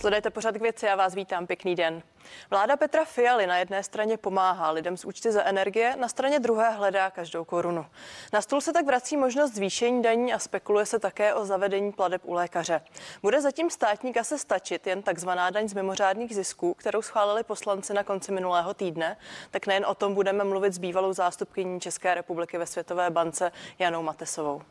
Sledujete 0.00 0.30
pořad 0.30 0.54
k 0.54 0.60
věci 0.60 0.88
a 0.88 0.96
vás 0.96 1.14
vítám. 1.14 1.46
Pěkný 1.46 1.74
den. 1.74 2.02
Vláda 2.50 2.76
Petra 2.76 3.04
Fialy 3.04 3.46
na 3.46 3.58
jedné 3.58 3.82
straně 3.82 4.16
pomáhá 4.16 4.70
lidem 4.70 4.96
s 4.96 5.04
účty 5.04 5.32
za 5.32 5.42
energie, 5.42 5.96
na 5.96 6.08
straně 6.08 6.40
druhé 6.40 6.70
hledá 6.70 7.10
každou 7.10 7.44
korunu. 7.44 7.86
Na 8.32 8.42
stůl 8.42 8.60
se 8.60 8.72
tak 8.72 8.86
vrací 8.86 9.16
možnost 9.16 9.54
zvýšení 9.54 10.02
daní 10.02 10.32
a 10.32 10.38
spekuluje 10.38 10.86
se 10.86 10.98
také 10.98 11.34
o 11.34 11.44
zavedení 11.44 11.92
pladeb 11.92 12.22
u 12.24 12.32
lékaře. 12.32 12.80
Bude 13.22 13.40
zatím 13.40 13.70
státní 13.70 14.12
kase 14.12 14.38
stačit 14.38 14.86
jen 14.86 15.02
takzvaná 15.02 15.50
daň 15.50 15.68
z 15.68 15.74
mimořádných 15.74 16.34
zisků, 16.34 16.74
kterou 16.74 17.02
schválili 17.02 17.42
poslanci 17.42 17.94
na 17.94 18.04
konci 18.04 18.32
minulého 18.32 18.74
týdne, 18.74 19.16
tak 19.50 19.66
nejen 19.66 19.86
o 19.86 19.94
tom 19.94 20.14
budeme 20.14 20.44
mluvit 20.44 20.74
s 20.74 20.78
bývalou 20.78 21.12
zástupkyní 21.12 21.80
České 21.80 22.14
republiky 22.14 22.58
ve 22.58 22.66
Světové 22.66 23.10
bance 23.10 23.52
Janou 23.78 24.02
Matesovou. 24.02 24.62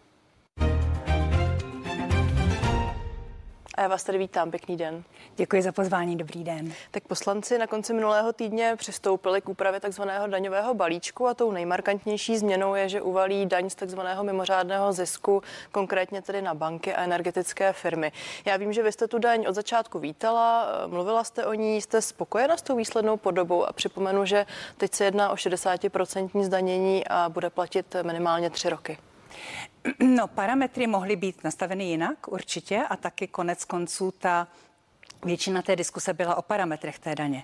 A 3.80 3.82
já 3.82 3.88
vás 3.88 4.04
tady 4.04 4.18
vítám, 4.18 4.52
pěkný 4.52 4.78
den. 4.78 5.04
Děkuji 5.36 5.62
za 5.62 5.72
pozvání, 5.72 6.16
dobrý 6.16 6.44
den. 6.44 6.74
Tak 6.92 7.04
poslanci 7.04 7.58
na 7.58 7.68
konci 7.68 7.94
minulého 7.94 8.34
týdně 8.34 8.76
přistoupili 8.78 9.42
k 9.42 9.50
úpravě 9.50 9.80
takzvaného 9.80 10.28
daňového 10.28 10.74
balíčku 10.74 11.28
a 11.28 11.34
tou 11.34 11.52
nejmarkantnější 11.52 12.38
změnou 12.38 12.76
je, 12.76 12.90
že 12.90 13.02
uvalí 13.02 13.46
daň 13.46 13.70
z 13.70 13.76
takzvaného 13.76 14.24
mimořádného 14.24 14.94
zisku, 14.94 15.44
konkrétně 15.72 16.22
tedy 16.22 16.42
na 16.42 16.54
banky 16.54 16.94
a 16.94 17.04
energetické 17.04 17.74
firmy. 17.74 18.12
Já 18.46 18.58
vím, 18.58 18.74
že 18.74 18.84
vy 18.84 18.92
jste 18.92 19.08
tu 19.08 19.20
daň 19.20 19.46
od 19.50 19.56
začátku 19.56 20.00
vítala, 20.00 20.68
mluvila 20.88 21.24
jste 21.24 21.46
o 21.46 21.54
ní, 21.54 21.82
jste 21.82 22.02
spokojena 22.02 22.58
s 22.58 22.62
tou 22.62 22.76
výslednou 22.76 23.18
podobou 23.18 23.66
a 23.66 23.74
připomenu, 23.74 24.26
že 24.26 24.46
teď 24.78 24.94
se 24.94 25.06
jedná 25.06 25.30
o 25.30 25.36
60% 25.36 26.44
zdanění 26.44 27.08
a 27.08 27.30
bude 27.30 27.50
platit 27.50 27.96
minimálně 28.04 28.50
tři 28.50 28.70
roky. 28.70 28.98
No, 30.00 30.28
parametry 30.28 30.88
mohly 30.88 31.16
být 31.16 31.44
nastaveny 31.44 31.84
jinak 31.84 32.28
určitě 32.28 32.84
a 32.90 32.96
taky 32.96 33.28
konec 33.28 33.66
konců 33.66 34.12
ta 34.12 34.48
většina 35.26 35.62
té 35.62 35.76
diskuse 35.76 36.14
byla 36.14 36.36
o 36.36 36.42
parametrech 36.42 37.00
té 37.00 37.16
daně. 37.16 37.44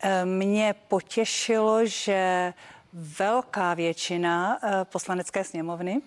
E, 0.00 0.24
mě 0.24 0.74
potěšilo, 0.88 1.86
že 1.86 2.52
velká 2.92 3.74
většina 3.74 4.58
e, 4.62 4.84
poslanecké 4.84 5.44
sněmovny 5.44 6.02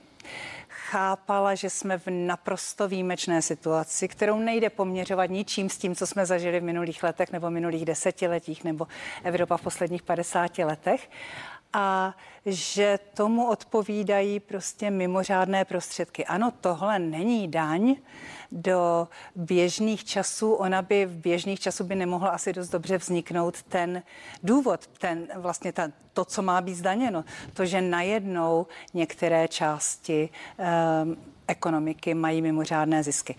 chápala, 0.67 1.55
že 1.55 1.69
jsme 1.69 1.97
v 1.97 2.07
naprosto 2.07 2.87
výjimečné 2.87 3.41
situaci, 3.41 4.07
kterou 4.07 4.39
nejde 4.39 4.69
poměřovat 4.69 5.29
ničím 5.29 5.69
s 5.69 5.77
tím, 5.77 5.95
co 5.95 6.07
jsme 6.07 6.25
zažili 6.25 6.59
v 6.59 6.63
minulých 6.63 7.03
letech 7.03 7.31
nebo 7.31 7.49
minulých 7.49 7.85
desetiletích 7.85 8.63
nebo 8.63 8.87
Evropa 9.23 9.57
v 9.57 9.61
posledních 9.61 10.03
50 10.03 10.57
letech 10.57 11.09
a 11.73 12.15
že 12.45 12.99
tomu 13.13 13.47
odpovídají 13.47 14.39
prostě 14.39 14.91
mimořádné 14.91 15.65
prostředky. 15.65 16.25
Ano, 16.25 16.53
tohle 16.61 16.99
není 16.99 17.47
daň 17.47 17.95
do 18.51 19.07
běžných 19.35 20.05
časů. 20.05 20.53
Ona 20.53 20.81
by 20.81 21.05
v 21.05 21.15
běžných 21.15 21.59
časů 21.59 21.83
by 21.83 21.95
nemohla 21.95 22.29
asi 22.29 22.53
dost 22.53 22.69
dobře 22.69 22.97
vzniknout 22.97 23.63
ten 23.63 24.03
důvod, 24.43 24.87
ten 24.87 25.27
vlastně 25.35 25.73
ta, 25.73 25.91
to, 26.13 26.25
co 26.25 26.41
má 26.41 26.61
být 26.61 26.75
zdaněno. 26.75 27.25
To, 27.53 27.65
že 27.65 27.81
najednou 27.81 28.67
některé 28.93 29.47
části 29.47 30.29
um, 31.03 31.17
ekonomiky 31.47 32.13
mají 32.13 32.41
mimořádné 32.41 33.03
zisky. 33.03 33.35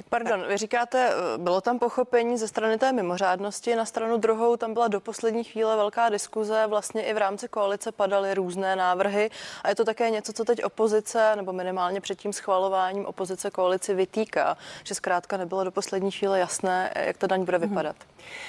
Tak 0.00 0.08
pardon, 0.08 0.44
vy 0.48 0.56
říkáte, 0.56 1.10
eh, 1.10 1.38
bylo 1.38 1.60
tam 1.60 1.78
pochopení 1.78 2.38
ze 2.38 2.48
strany 2.48 2.78
té 2.78 2.92
mimořádnosti, 2.92 3.76
na 3.76 3.84
stranu 3.84 4.18
druhou 4.18 4.56
tam 4.56 4.74
byla 4.74 4.88
do 4.88 5.00
poslední 5.00 5.44
chvíle 5.44 5.76
velká 5.76 6.08
diskuze, 6.08 6.66
vlastně 6.66 7.02
i 7.02 7.14
v 7.14 7.18
rámci 7.18 7.48
koalice 7.48 7.92
padaly 7.92 8.34
různé 8.34 8.76
návrhy 8.76 9.30
a 9.62 9.68
je 9.68 9.74
to 9.74 9.84
také 9.84 10.10
něco, 10.10 10.32
co 10.32 10.44
teď 10.44 10.64
opozice, 10.64 11.36
nebo 11.36 11.52
minimálně 11.52 12.00
před 12.00 12.18
tím 12.18 12.32
schvalováním 12.32 13.06
opozice 13.06 13.50
koalici 13.50 13.94
vytýká, 13.94 14.56
že 14.84 14.94
zkrátka 14.94 15.36
nebylo 15.36 15.64
do 15.64 15.70
poslední 15.70 16.10
chvíle 16.10 16.38
jasné, 16.38 16.92
jak 16.96 17.16
ta 17.16 17.26
daň 17.26 17.44
bude 17.44 17.58
mhm. 17.58 17.68
vypadat. 17.68 17.96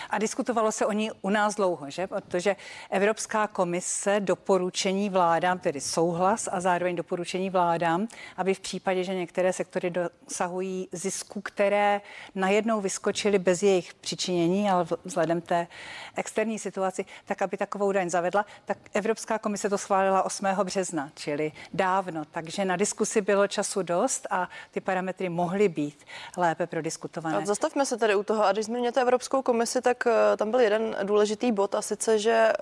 A 0.09 0.17
diskutovalo 0.17 0.71
se 0.71 0.85
o 0.85 0.91
ní 0.91 1.11
u 1.21 1.29
nás 1.29 1.55
dlouho, 1.55 1.89
že? 1.89 2.07
Protože 2.07 2.55
Evropská 2.89 3.47
komise 3.47 4.19
doporučení 4.19 5.09
vládám, 5.09 5.59
tedy 5.59 5.81
souhlas 5.81 6.49
a 6.51 6.59
zároveň 6.59 6.95
doporučení 6.95 7.49
vládám, 7.49 8.07
aby 8.37 8.53
v 8.53 8.59
případě, 8.59 9.03
že 9.03 9.15
některé 9.15 9.53
sektory 9.53 9.89
dosahují 9.89 10.89
zisku 10.91 11.40
které 11.41 12.01
najednou 12.35 12.81
vyskočily 12.81 13.39
bez 13.39 13.63
jejich 13.63 13.93
přičinění, 13.93 14.69
ale 14.69 14.85
vzhledem 15.05 15.41
té 15.41 15.67
externí 16.15 16.59
situaci, 16.59 17.05
tak 17.25 17.41
aby 17.41 17.57
takovou 17.57 17.91
daň 17.91 18.09
zavedla, 18.09 18.45
tak 18.65 18.77
Evropská 18.93 19.39
komise 19.39 19.69
to 19.69 19.77
schválila 19.77 20.23
8. 20.23 20.45
března, 20.63 21.09
čili 21.15 21.51
dávno. 21.73 22.25
Takže 22.25 22.65
na 22.65 22.75
diskusi 22.75 23.21
bylo 23.21 23.47
času 23.47 23.83
dost 23.83 24.27
a 24.29 24.49
ty 24.71 24.81
parametry 24.81 25.29
mohly 25.29 25.69
být 25.69 26.05
lépe 26.37 26.67
prodiskutované. 26.67 27.37
A 27.37 27.45
zastavme 27.45 27.85
se 27.85 27.97
tady 27.97 28.15
u 28.15 28.23
toho. 28.23 28.45
A 28.45 28.51
když 28.51 28.65
zmíníte 28.65 29.01
Evropskou 29.01 29.41
komisi, 29.41 29.81
tak 29.81 30.07
eh, 30.07 30.37
tam 30.37 30.51
byl 30.51 30.59
jeden 30.59 30.95
důležitý 31.03 31.51
bod 31.51 31.75
a 31.75 31.81
sice, 31.81 32.19
že 32.19 32.31
eh, 32.31 32.53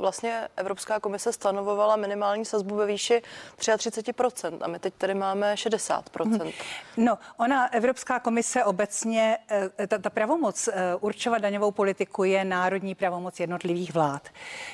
vlastně 0.00 0.48
Evropská 0.56 1.00
komise 1.00 1.32
stanovovala 1.32 1.96
minimální 1.96 2.44
sazbu 2.44 2.74
ve 2.76 2.86
výši 2.86 3.22
33% 3.58 4.58
a 4.60 4.68
my 4.68 4.78
teď 4.78 4.94
tady 4.98 5.14
máme 5.14 5.54
60%. 5.54 6.52
No, 6.96 7.18
ona 7.36 7.72
Evropská 7.72 8.18
komise 8.24 8.64
obecně, 8.64 9.38
eh, 9.78 9.86
ta, 9.86 9.98
ta 9.98 10.10
pravomoc 10.10 10.68
eh, 10.68 10.96
určovat 11.00 11.38
daňovou 11.38 11.70
politiku 11.70 12.24
je 12.24 12.44
národní 12.44 12.94
pravomoc 12.94 13.40
jednotlivých 13.40 13.94
vlád. 13.94 14.28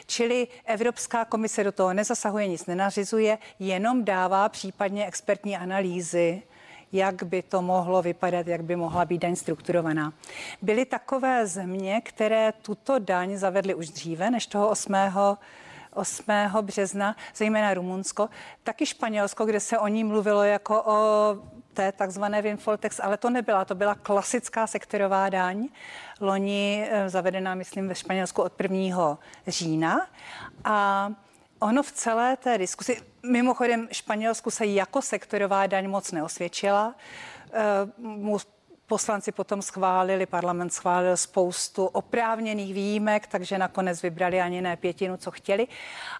Čili 0.06 0.48
Evropská 0.64 1.24
komise 1.24 1.64
do 1.64 1.72
toho 1.72 1.92
nezasahuje, 1.92 2.48
nic 2.48 2.66
nenařizuje, 2.66 3.38
jenom 3.58 4.04
dává 4.04 4.48
případně 4.48 5.06
expertní 5.06 5.56
analýzy 5.56 6.42
jak 6.92 7.22
by 7.22 7.42
to 7.42 7.62
mohlo 7.62 8.02
vypadat, 8.02 8.46
jak 8.46 8.62
by 8.62 8.76
mohla 8.76 9.04
být 9.04 9.18
daň 9.18 9.36
strukturovaná. 9.36 10.12
Byly 10.62 10.84
takové 10.84 11.46
země, 11.46 12.00
které 12.00 12.52
tuto 12.62 12.98
daň 12.98 13.36
zavedly 13.36 13.74
už 13.74 13.88
dříve 13.88 14.30
než 14.30 14.46
toho 14.46 14.68
8. 14.68 14.94
8. 15.94 16.24
března, 16.60 17.16
zejména 17.34 17.74
Rumunsko, 17.74 18.28
taky 18.62 18.86
Španělsko, 18.86 19.46
kde 19.46 19.60
se 19.60 19.78
o 19.78 19.88
ní 19.88 20.04
mluvilo 20.04 20.42
jako 20.42 20.82
o 20.86 21.36
té 21.74 21.92
takzvané 21.92 22.42
windfall 22.42 22.76
tax, 22.76 23.00
ale 23.00 23.16
to 23.16 23.30
nebyla, 23.30 23.64
to 23.64 23.74
byla 23.74 23.94
klasická 23.94 24.66
sektorová 24.66 25.28
daň, 25.28 25.68
loni 26.20 26.88
eh, 26.90 27.08
zavedená, 27.08 27.54
myslím, 27.54 27.88
ve 27.88 27.94
Španělsku 27.94 28.42
od 28.42 28.60
1. 28.60 29.18
října. 29.46 30.06
A 30.64 31.08
ono 31.58 31.82
v 31.82 31.92
celé 31.92 32.36
té 32.36 32.58
diskusi, 32.58 33.02
mimochodem 33.22 33.88
Španělsku 33.92 34.50
se 34.50 34.66
jako 34.66 35.02
sektorová 35.02 35.66
daň 35.66 35.88
moc 35.88 36.12
neosvědčila. 36.12 36.94
Poslanci 38.90 39.32
potom 39.32 39.62
schválili, 39.62 40.26
parlament 40.26 40.74
schválil 40.74 41.16
spoustu 41.16 41.86
oprávněných 41.86 42.74
výjimek, 42.74 43.26
takže 43.26 43.58
nakonec 43.58 44.02
vybrali 44.02 44.40
ani 44.40 44.60
ne 44.62 44.76
pětinu, 44.76 45.16
co 45.16 45.30
chtěli 45.30 45.66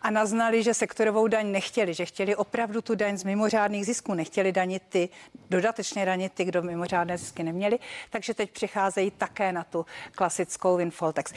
a 0.02 0.10
naznali, 0.10 0.62
že 0.62 0.74
sektorovou 0.74 1.26
daň 1.26 1.50
nechtěli, 1.52 1.94
že 1.94 2.06
chtěli 2.06 2.36
opravdu 2.36 2.82
tu 2.82 2.94
daň 2.94 3.18
z 3.18 3.24
mimořádných 3.24 3.86
zisků, 3.86 4.14
nechtěli 4.14 4.52
danit 4.52 4.82
ty, 4.88 5.08
dodatečně 5.50 6.06
danit 6.06 6.32
ty, 6.32 6.44
kdo 6.44 6.62
mimořádné 6.62 7.18
zisky 7.18 7.42
neměli, 7.42 7.78
takže 8.10 8.34
teď 8.34 8.50
přicházejí 8.50 9.10
také 9.10 9.52
na 9.52 9.64
tu 9.64 9.86
klasickou 10.14 10.76
windfall 10.76 11.12
tax. 11.12 11.32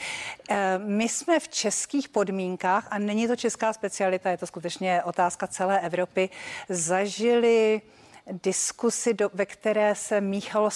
Eh, 0.50 0.78
my 0.78 1.08
jsme 1.08 1.40
v 1.40 1.48
českých 1.48 2.08
podmínkách, 2.08 2.86
a 2.90 2.98
není 2.98 3.28
to 3.28 3.36
česká 3.36 3.72
specialita, 3.72 4.30
je 4.30 4.38
to 4.38 4.46
skutečně 4.46 5.02
otázka 5.02 5.46
celé 5.46 5.80
Evropy, 5.80 6.30
zažili 6.68 7.82
diskusi, 8.42 9.14
do, 9.14 9.30
ve 9.34 9.46
které 9.46 9.94
se 9.94 10.20
míchalo 10.20 10.70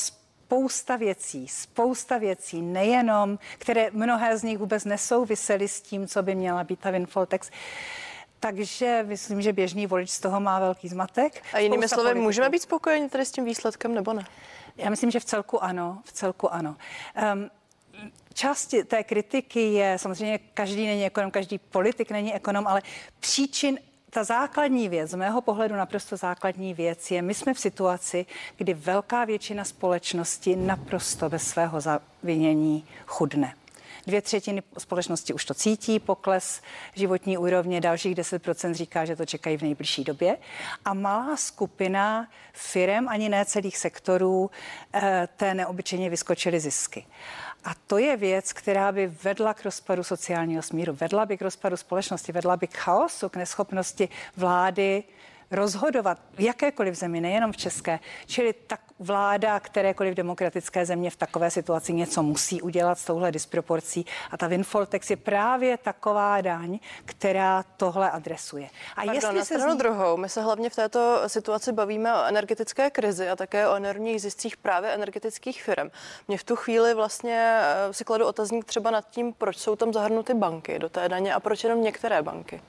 spousta 0.49 0.97
věcí, 0.97 1.49
spousta 1.49 2.19
věcí, 2.19 2.63
nejenom, 2.63 3.39
které 3.59 3.91
mnohé 3.93 4.39
z 4.39 4.43
nich 4.43 4.59
vůbec 4.59 4.85
nesouvisely 4.85 5.69
s 5.69 5.81
tím, 5.81 6.09
co 6.09 6.23
by 6.23 6.35
měla 6.35 6.65
být 6.65 6.81
ta 6.81 6.91
windfall 6.91 7.27
tax. 7.27 7.51
Takže 8.41 9.05
myslím, 9.09 9.43
že 9.43 9.53
běžný 9.53 9.87
volič 9.87 10.11
z 10.11 10.21
toho 10.21 10.41
má 10.41 10.59
velký 10.59 10.89
zmatek. 10.89 11.43
A 11.53 11.59
jinými 11.59 11.89
slovy, 11.89 12.03
politiků. 12.03 12.25
můžeme 12.25 12.51
být 12.51 12.63
spokojeni 12.63 13.09
tady 13.09 13.25
s 13.25 13.31
tím 13.31 13.45
výsledkem 13.45 13.95
nebo 13.95 14.13
ne? 14.13 14.25
Já 14.77 14.91
myslím, 14.91 15.11
že 15.11 15.21
v 15.21 15.25
celku 15.25 15.65
ano, 15.65 15.99
v 16.05 16.13
celku 16.13 16.55
ano. 16.55 16.77
Um, 17.35 17.51
Část 18.35 18.75
té 18.87 19.05
kritiky 19.05 19.61
je, 19.73 19.99
samozřejmě 19.99 20.39
každý 20.55 20.87
není 20.87 21.07
ekonom, 21.07 21.31
každý 21.31 21.59
politik 21.59 22.11
není 22.11 22.35
ekonom, 22.35 22.67
ale 22.67 22.83
příčin 23.21 23.79
ta 24.11 24.25
základní 24.25 24.89
věc, 24.89 25.11
z 25.11 25.15
mého 25.15 25.41
pohledu 25.41 25.77
naprosto 25.77 26.17
základní 26.17 26.75
věc 26.75 27.11
je, 27.11 27.23
my 27.23 27.35
jsme 27.35 27.55
v 27.55 27.61
situaci, 27.61 28.27
kdy 28.57 28.75
velká 28.75 29.25
většina 29.25 29.65
společnosti 29.65 30.57
naprosto 30.57 31.29
bez 31.29 31.49
svého 31.49 31.81
zavinění 31.81 32.87
chudne. 33.07 33.55
Dvě 34.07 34.23
třetiny 34.23 34.63
společnosti 34.79 35.33
už 35.33 35.45
to 35.45 35.55
cítí, 35.55 36.01
pokles 36.01 36.63
životní 36.95 37.39
úrovně, 37.39 37.81
dalších 37.81 38.15
10% 38.15 38.73
říká, 38.73 39.05
že 39.05 39.17
to 39.17 39.27
čekají 39.27 39.57
v 39.57 39.63
nejbližší 39.63 40.05
době. 40.05 40.37
A 40.85 40.95
malá 40.95 41.37
skupina 41.37 42.29
firem, 42.53 43.09
ani 43.09 43.29
ne 43.29 43.45
celých 43.45 43.77
sektorů, 43.77 44.51
eh, 44.95 45.29
té 45.37 45.55
neobyčejně 45.55 46.11
vyskočily 46.11 46.61
zisky. 46.61 47.07
A 47.65 47.75
to 47.87 47.99
je 47.99 48.17
věc, 48.17 48.53
která 48.53 48.93
by 48.93 49.07
vedla 49.07 49.55
k 49.55 49.65
rozpadu 49.65 50.05
sociálního 50.05 50.63
smíru, 50.63 50.93
vedla 51.01 51.27
by 51.27 51.37
k 51.37 51.43
rozpadu 51.43 51.77
společnosti, 51.77 52.33
vedla 52.33 52.57
by 52.57 52.67
k 52.67 52.77
chaosu, 52.77 53.29
k 53.29 53.37
neschopnosti 53.37 54.09
vlády 54.37 55.05
rozhodovat 55.51 56.19
v 56.35 56.41
jakékoliv 56.41 56.95
zemi, 56.95 57.21
nejenom 57.21 57.53
v 57.53 57.57
České, 57.57 58.01
čili 58.27 58.53
tak 58.53 58.81
vláda 58.99 59.61
kterékoliv 59.61 60.15
demokratické 60.15 60.87
země 60.87 61.11
v 61.11 61.17
takové 61.17 61.51
situaci 61.51 61.93
něco 61.93 62.23
musí 62.23 62.63
udělat 62.63 62.99
s 62.99 63.05
touhle 63.05 63.33
disproporcí 63.33 64.07
a 64.31 64.37
ta 64.37 64.47
windfall 64.47 64.87
tax 64.87 65.11
je 65.11 65.17
právě 65.17 65.77
taková 65.77 66.41
daň, 66.41 66.79
která 67.05 67.65
tohle 67.77 68.11
adresuje. 68.11 68.67
A 68.67 68.95
Pardon, 68.95 69.15
jestli 69.15 69.37
na 69.37 69.45
stranu 69.45 69.71
zní... 69.71 69.79
druhou, 69.79 70.17
my 70.17 70.29
se 70.29 70.43
hlavně 70.43 70.71
v 70.71 70.77
této 70.77 71.23
situaci 71.27 71.73
bavíme 71.73 72.15
o 72.15 72.25
energetické 72.25 72.91
krizi 72.91 73.29
a 73.29 73.37
také 73.37 73.69
o 73.69 73.75
enormních 73.75 74.23
ziscích 74.23 74.57
právě 74.57 74.91
energetických 74.91 75.63
firm. 75.63 75.91
Mě 76.29 76.39
v 76.39 76.45
tu 76.45 76.57
chvíli 76.57 76.95
vlastně 76.95 77.61
eh, 77.63 77.93
si 77.93 78.05
kladu 78.05 78.27
otazník 78.27 78.65
třeba 78.65 78.91
nad 78.91 79.11
tím, 79.11 79.33
proč 79.33 79.57
jsou 79.57 79.77
tam 79.77 79.93
zahrnuty 79.93 80.35
banky 80.35 80.79
do 80.79 80.89
té 80.89 81.09
daně 81.09 81.35
a 81.35 81.41
proč 81.41 81.65
jenom 81.65 81.83
některé 81.83 82.23
banky. 82.23 82.61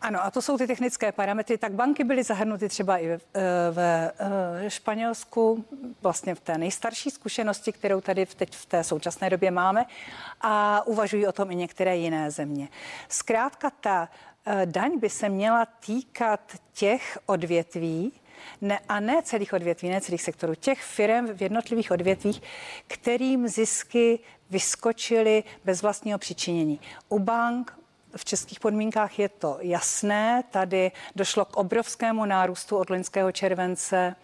Ano, 0.00 0.24
a 0.24 0.30
to 0.30 0.42
jsou 0.42 0.58
ty 0.58 0.66
technické 0.66 1.12
parametry. 1.12 1.58
Tak 1.58 1.72
banky 1.72 2.04
byly 2.04 2.22
zahrnuty 2.22 2.68
třeba 2.68 2.98
i 2.98 3.08
ve, 3.08 3.18
eh, 3.34 4.12
eh, 4.64 4.70
Španělsku, 4.70 5.64
vlastně 6.02 6.34
v 6.34 6.40
té 6.40 6.58
nejstarší 6.58 7.10
zkušenosti, 7.10 7.72
kterou 7.72 8.00
tady 8.00 8.26
teď 8.26 8.56
v 8.56 8.66
té 8.66 8.84
současné 8.84 9.30
době 9.30 9.50
máme 9.50 9.84
a 10.40 10.86
uvažují 10.86 11.26
o 11.26 11.32
tom 11.32 11.50
i 11.50 11.54
některé 11.54 11.96
jiné 11.96 12.30
země. 12.30 12.68
Zkrátka 13.08 13.70
ta 13.70 14.08
eh, 14.46 14.66
daň 14.66 14.98
by 14.98 15.10
se 15.10 15.28
měla 15.28 15.66
týkat 15.66 16.40
těch 16.72 17.18
odvětví, 17.26 18.12
ne, 18.60 18.78
a 18.88 19.00
ne 19.00 19.22
celých 19.22 19.52
odvětví, 19.52 19.88
ne 19.88 20.00
celých 20.00 20.22
sektorů, 20.22 20.54
těch 20.54 20.82
firm 20.82 21.26
v 21.26 21.42
jednotlivých 21.42 21.90
odvětvích, 21.90 22.42
kterým 22.86 23.48
zisky 23.48 24.18
vyskočily 24.50 25.44
bez 25.64 25.82
vlastního 25.82 26.18
přičinění. 26.18 26.80
U 27.08 27.18
bank, 27.18 27.78
v 28.16 28.24
českých 28.24 28.60
podmínkách 28.60 29.18
je 29.18 29.28
to 29.28 29.58
jasné. 29.60 30.44
Tady 30.50 30.92
došlo 31.16 31.44
k 31.44 31.56
obrovskému 31.56 32.24
nárůstu 32.24 32.76
od 32.76 32.90
loňského 32.90 33.32
července 33.32 34.16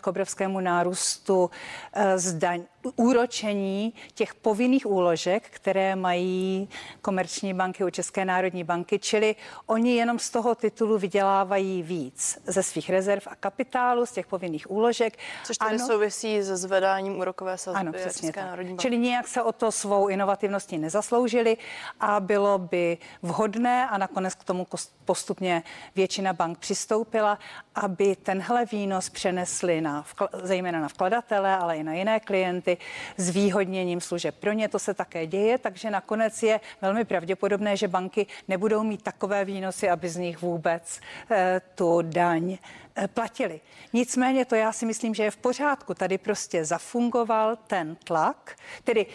k 0.00 0.06
obrovskému 0.06 0.60
nárůstu 0.60 1.50
eh, 1.92 2.18
zdaň, 2.18 2.64
úročení 2.96 3.94
těch 4.14 4.34
povinných 4.34 4.86
úložek, 4.86 5.42
které 5.50 5.96
mají 5.96 6.68
komerční 7.02 7.54
banky 7.54 7.84
u 7.84 7.90
České 7.90 8.24
národní 8.24 8.64
banky, 8.64 8.98
čili 8.98 9.36
oni 9.66 9.96
jenom 9.96 10.18
z 10.18 10.30
toho 10.30 10.54
titulu 10.54 10.98
vydělávají 10.98 11.82
víc 11.82 12.38
ze 12.46 12.62
svých 12.62 12.90
rezerv 12.90 13.22
a 13.26 13.36
kapitálu, 13.36 14.06
z 14.06 14.12
těch 14.12 14.26
povinných 14.26 14.70
úložek. 14.70 15.18
Což 15.44 15.58
tedy 15.58 15.74
ano, 15.74 15.86
souvisí 15.86 16.42
se 16.42 16.56
zvedáním 16.56 17.18
úrokové 17.18 17.58
sazby 17.58 17.80
ano, 17.80 17.92
přesně 17.92 18.28
České 18.28 18.40
tak. 18.40 18.50
národní 18.50 18.70
banky. 18.70 18.82
Čili 18.82 18.98
nějak 18.98 19.28
se 19.28 19.42
o 19.42 19.52
to 19.52 19.72
svou 19.72 20.08
inovativností 20.08 20.78
nezasloužili 20.78 21.56
a 22.00 22.20
bylo 22.20 22.58
by 22.58 22.98
vhodné 23.22 23.88
a 23.88 23.98
nakonec 23.98 24.34
k 24.34 24.44
tomu 24.44 24.66
postupně 25.04 25.62
většina 25.96 26.32
bank 26.32 26.58
přistoupila, 26.58 27.38
aby 27.74 28.16
tenhle 28.16 28.64
výnos 28.64 29.10
přenesli 29.10 29.80
na, 29.80 30.04
zejména 30.42 30.80
na 30.80 30.88
vkladatele, 30.88 31.56
ale 31.56 31.76
i 31.76 31.82
na 31.84 31.94
jiné 31.94 32.20
klienty 32.20 32.71
klienty 32.76 32.78
s 33.16 33.30
výhodněním 33.30 34.00
služeb. 34.00 34.34
Pro 34.40 34.52
ně 34.52 34.68
to 34.68 34.78
se 34.78 34.94
také 34.94 35.26
děje, 35.26 35.58
takže 35.58 35.90
nakonec 35.90 36.42
je 36.42 36.60
velmi 36.82 37.04
pravděpodobné, 37.04 37.76
že 37.76 37.88
banky 37.88 38.26
nebudou 38.48 38.82
mít 38.82 39.02
takové 39.02 39.44
výnosy, 39.44 39.90
aby 39.90 40.08
z 40.08 40.16
nich 40.16 40.42
vůbec 40.42 41.00
eh, 41.30 41.60
tu 41.74 42.02
daň 42.02 42.58
eh, 42.96 43.08
platili. 43.08 43.60
Nicméně 43.92 44.44
to 44.44 44.54
já 44.54 44.72
si 44.72 44.86
myslím, 44.86 45.14
že 45.14 45.22
je 45.22 45.30
v 45.30 45.36
pořádku. 45.36 45.94
Tady 45.94 46.18
prostě 46.18 46.64
zafungoval 46.64 47.56
ten 47.66 47.96
tlak, 48.04 48.56
tedy 48.84 49.06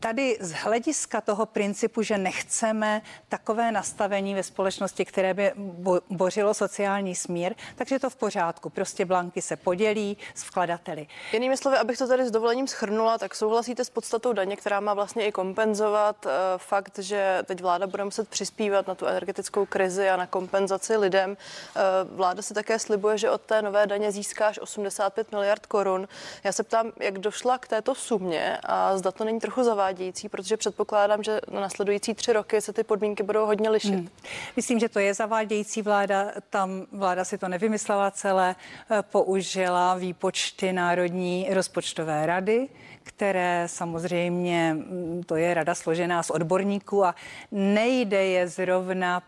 tady 0.00 0.38
z 0.40 0.52
hlediska 0.52 1.20
toho 1.20 1.46
principu, 1.46 2.02
že 2.02 2.18
nechceme 2.18 3.02
takové 3.28 3.72
nastavení 3.72 4.34
ve 4.34 4.42
společnosti, 4.42 5.04
které 5.04 5.34
by 5.34 5.52
bořilo 6.10 6.54
sociální 6.54 7.14
smír, 7.14 7.54
takže 7.76 7.98
to 7.98 8.10
v 8.10 8.16
pořádku. 8.16 8.70
Prostě 8.70 9.04
blanky 9.04 9.42
se 9.42 9.56
podělí 9.56 10.16
s 10.34 10.44
vkladateli. 10.44 11.06
Jinými 11.32 11.56
slovy, 11.56 11.76
abych 11.76 11.98
to 11.98 12.08
tady 12.08 12.26
s 12.26 12.30
dovolením 12.30 12.68
schrnula, 12.68 13.18
tak 13.18 13.34
souhlasíte 13.34 13.84
s 13.84 13.90
podstatou 13.90 14.32
daně, 14.32 14.56
která 14.56 14.80
má 14.80 14.94
vlastně 14.94 15.26
i 15.26 15.32
kompenzovat 15.32 16.26
uh, 16.26 16.32
fakt, 16.56 16.98
že 16.98 17.38
teď 17.44 17.60
vláda 17.60 17.86
bude 17.86 18.04
muset 18.04 18.28
přispívat 18.28 18.86
na 18.86 18.94
tu 18.94 19.06
energetickou 19.06 19.66
krizi 19.66 20.08
a 20.08 20.16
na 20.16 20.26
kompenzaci 20.26 20.96
lidem. 20.96 21.30
Uh, 21.30 22.16
vláda 22.16 22.42
se 22.42 22.54
také 22.54 22.78
slibuje, 22.78 23.18
že 23.18 23.30
od 23.30 23.40
té 23.40 23.62
nové 23.62 23.86
daně 23.86 24.12
získáš 24.12 24.58
85 24.58 25.32
miliard 25.32 25.66
korun. 25.66 26.08
Já 26.44 26.52
se 26.52 26.62
ptám, 26.62 26.92
jak 27.00 27.18
došla 27.18 27.58
k 27.58 27.68
této 27.68 27.94
sumě 27.94 28.58
a 28.62 28.98
zda 28.98 29.12
to 29.12 29.24
není 29.24 29.40
trochu 29.40 29.62
zavádějící 29.62 29.89
zavádějící, 29.90 30.28
protože 30.28 30.56
předpokládám, 30.56 31.22
že 31.22 31.40
na 31.50 31.60
nasledující 31.60 32.14
tři 32.14 32.32
roky 32.32 32.60
se 32.60 32.72
ty 32.72 32.84
podmínky 32.84 33.22
budou 33.22 33.46
hodně 33.46 33.70
lišit. 33.70 33.94
Hmm. 33.94 34.08
Myslím, 34.56 34.78
že 34.78 34.88
to 34.88 34.98
je 34.98 35.14
zavádějící 35.14 35.82
vláda. 35.82 36.30
Tam 36.50 36.86
vláda 36.92 37.24
si 37.24 37.38
to 37.38 37.48
nevymyslela 37.48 38.10
celé, 38.10 38.56
eh, 38.90 39.02
použila 39.02 39.94
výpočty 39.94 40.72
Národní 40.72 41.46
rozpočtové 41.50 42.26
rady, 42.26 42.68
které 43.02 43.64
samozřejmě, 43.66 44.74
mm, 44.74 45.22
to 45.26 45.36
je 45.36 45.54
rada 45.54 45.74
složená 45.74 46.22
z 46.22 46.30
odborníků 46.30 47.04
a 47.04 47.14
nejde 47.50 48.24
je 48.24 48.48
zrovna 48.48 49.22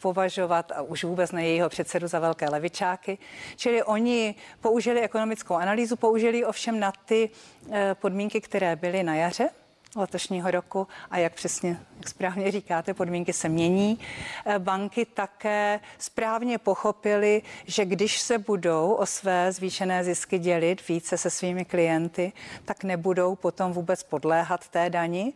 považovat 0.00 0.72
a 0.72 0.82
už 0.82 1.04
vůbec 1.04 1.32
na 1.32 1.40
jejího 1.40 1.68
předsedu 1.68 2.08
za 2.08 2.18
velké 2.18 2.48
levičáky. 2.48 3.18
Čili 3.56 3.82
oni 3.82 4.34
použili 4.60 5.00
ekonomickou 5.00 5.54
analýzu, 5.54 5.96
použili 5.96 6.44
ovšem 6.44 6.80
na 6.80 6.92
ty 7.04 7.30
eh, 7.72 7.94
podmínky, 7.94 8.40
které 8.40 8.76
byly 8.76 9.02
na 9.02 9.14
jaře 9.14 9.48
letošního 10.00 10.50
roku 10.50 10.88
a 11.10 11.18
jak 11.18 11.34
přesně, 11.34 11.80
jak 11.96 12.08
správně 12.08 12.50
říkáte, 12.50 12.94
podmínky 12.94 13.32
se 13.32 13.48
mění. 13.48 13.98
Eh, 14.46 14.58
banky 14.58 15.04
také 15.04 15.80
správně 15.98 16.58
pochopily, 16.58 17.42
že 17.66 17.84
když 17.84 18.20
se 18.20 18.38
budou 18.38 18.92
o 18.92 19.06
své 19.06 19.52
zvýšené 19.52 20.04
zisky 20.04 20.38
dělit 20.38 20.88
více 20.88 21.18
se 21.18 21.30
svými 21.30 21.64
klienty, 21.64 22.32
tak 22.64 22.84
nebudou 22.84 23.36
potom 23.36 23.72
vůbec 23.72 24.02
podléhat 24.02 24.68
té 24.68 24.90
dani. 24.90 25.32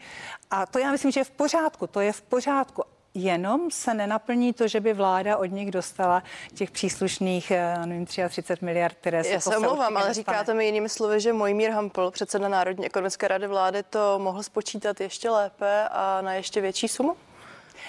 A 0.50 0.66
to 0.66 0.78
já 0.78 0.90
myslím, 0.90 1.10
že 1.10 1.20
je 1.20 1.24
v 1.24 1.30
pořádku, 1.30 1.86
to 1.86 2.00
je 2.00 2.12
v 2.12 2.22
pořádku 2.22 2.82
jenom 3.14 3.70
se 3.70 3.94
nenaplní 3.94 4.52
to, 4.52 4.68
že 4.68 4.80
by 4.80 4.92
vláda 4.92 5.36
od 5.36 5.44
nich 5.44 5.70
dostala 5.70 6.22
těch 6.54 6.70
příslušných 6.70 7.50
eh, 7.50 7.86
nevím, 7.86 8.06
33 8.06 8.64
miliard, 8.64 8.96
které 9.00 9.24
se 9.24 9.30
Já 9.30 9.40
se 9.40 9.56
omlouvám, 9.56 9.96
ale 9.96 10.14
říkáte 10.14 10.54
mi 10.54 10.66
jinými 10.66 10.88
slovy, 10.88 11.20
že 11.20 11.32
Mojmír 11.32 11.70
Hampl, 11.70 12.10
předseda 12.10 12.48
Národní 12.48 12.86
ekonomické 12.86 13.28
rady 13.28 13.46
vlády, 13.46 13.82
to 13.82 14.18
mohl 14.18 14.42
spočítat 14.42 15.00
ještě 15.00 15.30
lépe 15.30 15.88
a 15.88 16.20
na 16.20 16.34
ještě 16.34 16.60
větší 16.60 16.88
sumu? 16.88 17.16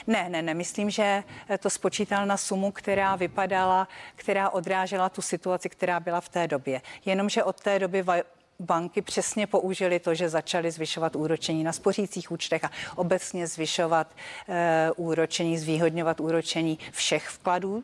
Ne, 0.08 0.30
ne, 0.30 0.42
ne. 0.42 0.54
Myslím, 0.54 0.90
že 0.90 1.24
to 1.60 1.70
spočítal 1.70 2.26
na 2.26 2.38
sumu, 2.38 2.72
která 2.72 3.16
vypadala, 3.16 3.88
která 4.16 4.50
odrážela 4.50 5.10
tu 5.10 5.22
situaci, 5.22 5.70
která 5.70 6.00
byla 6.00 6.22
v 6.22 6.30
té 6.30 6.48
době. 6.48 6.82
Jenomže 7.06 7.44
od 7.44 7.62
té 7.62 7.80
doby 7.80 8.04
banky 8.62 9.02
přesně 9.02 9.48
použili 9.48 10.00
to, 10.00 10.14
že 10.16 10.30
začaly 10.30 10.72
zvyšovat 10.72 11.16
úročení 11.16 11.64
na 11.64 11.74
spořících 11.74 12.32
účtech 12.32 12.64
a 12.64 12.72
obecně 12.96 13.48
zvyšovat 13.48 14.16
e, 14.50 14.92
úročení, 14.96 15.58
zvýhodňovat 15.58 16.20
úročení 16.20 16.80
všech 16.92 17.28
vkladů, 17.30 17.84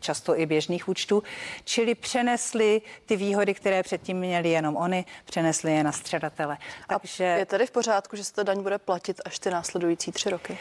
často 0.00 0.38
i 0.38 0.46
běžných 0.46 0.88
účtů, 0.88 1.22
čili 1.64 1.94
přenesli 1.94 2.82
ty 3.06 3.16
výhody, 3.16 3.54
které 3.54 3.82
předtím 3.82 4.18
měli 4.18 4.50
jenom 4.50 4.76
oni, 4.76 5.04
přenesli 5.24 5.72
je 5.72 5.84
na 5.84 5.92
středatele. 5.92 6.58
Takže... 6.88 7.34
A 7.34 7.36
je 7.36 7.46
tedy 7.46 7.66
v 7.66 7.70
pořádku, 7.70 8.16
že 8.16 8.24
se 8.24 8.32
ta 8.32 8.42
daň 8.42 8.62
bude 8.62 8.78
platit 8.78 9.20
až 9.24 9.38
ty 9.38 9.50
následující 9.50 10.12
tři 10.12 10.30
roky? 10.30 10.58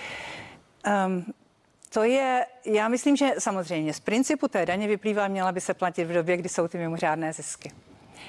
Um, 1.07 1.25
to 1.89 2.03
je, 2.03 2.45
já 2.65 2.87
myslím, 2.87 3.15
že 3.15 3.29
samozřejmě 3.39 3.93
z 3.93 3.99
principu 3.99 4.47
té 4.47 4.65
daně 4.65 4.87
vyplývá, 4.87 5.27
měla 5.27 5.51
by 5.51 5.61
se 5.61 5.73
platit 5.73 6.05
v 6.05 6.13
době, 6.13 6.37
kdy 6.37 6.49
jsou 6.49 6.67
ty 6.67 6.77
mimořádné 6.77 7.33
zisky. 7.33 7.71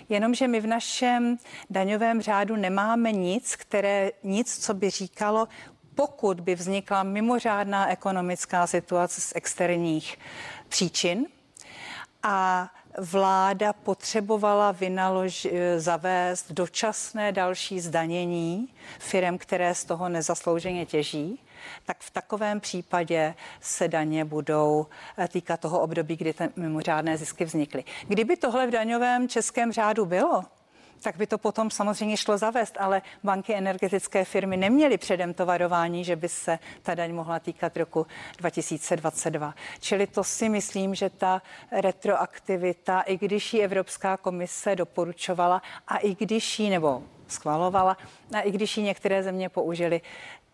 Jenomže 0.08 0.48
my 0.48 0.60
v 0.60 0.66
našem 0.66 1.38
daňovém 1.70 2.22
řádu 2.22 2.56
nemáme 2.56 3.12
nic, 3.12 3.56
které, 3.56 4.10
nic, 4.22 4.64
co 4.64 4.74
by 4.74 4.90
říkalo, 4.90 5.48
pokud 5.94 6.40
by 6.40 6.54
vznikla 6.54 7.02
mimořádná 7.02 7.90
ekonomická 7.90 8.66
situace 8.66 9.20
z 9.20 9.32
externích 9.36 10.18
příčin. 10.68 11.26
A 12.22 12.68
vláda 12.98 13.72
potřebovala 13.72 14.72
vynalož, 14.72 15.48
zavést 15.76 16.52
dočasné 16.52 17.32
další 17.32 17.80
zdanění 17.80 18.68
firm, 18.98 19.38
které 19.38 19.74
z 19.74 19.84
toho 19.84 20.08
nezaslouženě 20.08 20.86
těží, 20.86 21.40
tak 21.86 21.96
v 22.00 22.10
takovém 22.10 22.60
případě 22.60 23.34
se 23.60 23.88
daně 23.88 24.24
budou 24.24 24.86
eh, 25.18 25.28
týkat 25.28 25.60
toho 25.60 25.80
období, 25.80 26.16
kdy 26.16 26.32
ty 26.32 26.48
mimořádné 26.56 27.16
zisky 27.16 27.44
vznikly. 27.44 27.84
Kdyby 28.08 28.36
tohle 28.36 28.66
v 28.66 28.70
daňovém 28.70 29.28
českém 29.28 29.72
řádu 29.72 30.06
bylo, 30.06 30.44
tak 31.00 31.16
by 31.16 31.26
to 31.26 31.38
potom 31.38 31.70
samozřejmě 31.70 32.16
šlo 32.16 32.38
zavést, 32.38 32.76
ale 32.78 33.02
banky 33.24 33.54
energetické 33.54 34.24
firmy 34.24 34.56
neměly 34.56 34.98
předem 34.98 35.34
to 35.34 35.46
varování, 35.46 36.04
že 36.04 36.16
by 36.16 36.28
se 36.28 36.58
ta 36.82 36.94
daň 36.94 37.14
mohla 37.14 37.38
týkat 37.38 37.76
roku 37.76 38.06
2022. 38.38 39.54
Čili 39.80 40.06
to 40.06 40.24
si 40.24 40.48
myslím, 40.48 40.94
že 40.94 41.10
ta 41.10 41.42
retroaktivita, 41.72 43.00
i 43.00 43.18
když 43.18 43.54
ji 43.54 43.60
Evropská 43.60 44.16
komise 44.16 44.76
doporučovala 44.76 45.62
a 45.88 45.96
i 45.96 46.14
když 46.14 46.58
ji 46.58 46.70
nebo 46.70 47.02
schvalovala, 47.28 47.96
a 48.34 48.40
i 48.40 48.50
když 48.50 48.76
ji 48.76 48.82
některé 48.82 49.22
země 49.22 49.48
použily, 49.48 50.00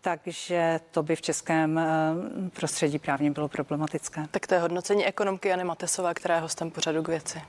takže 0.01 0.79
to 0.91 1.03
by 1.03 1.15
v 1.15 1.21
českém 1.21 1.77
eh, 1.77 1.89
prostředí 2.49 2.99
právně 2.99 3.31
bylo 3.31 3.47
problematické. 3.47 4.25
Tak 4.31 4.47
to 4.47 4.53
je 4.53 4.59
hodnocení 4.59 5.05
ekonomky 5.05 5.49
Jany 5.49 5.63
Matesové, 5.63 6.13
která 6.13 6.35
je 6.35 6.41
hostem 6.41 6.71
pořadu 6.71 7.03
k 7.03 7.07
věci. 7.07 7.41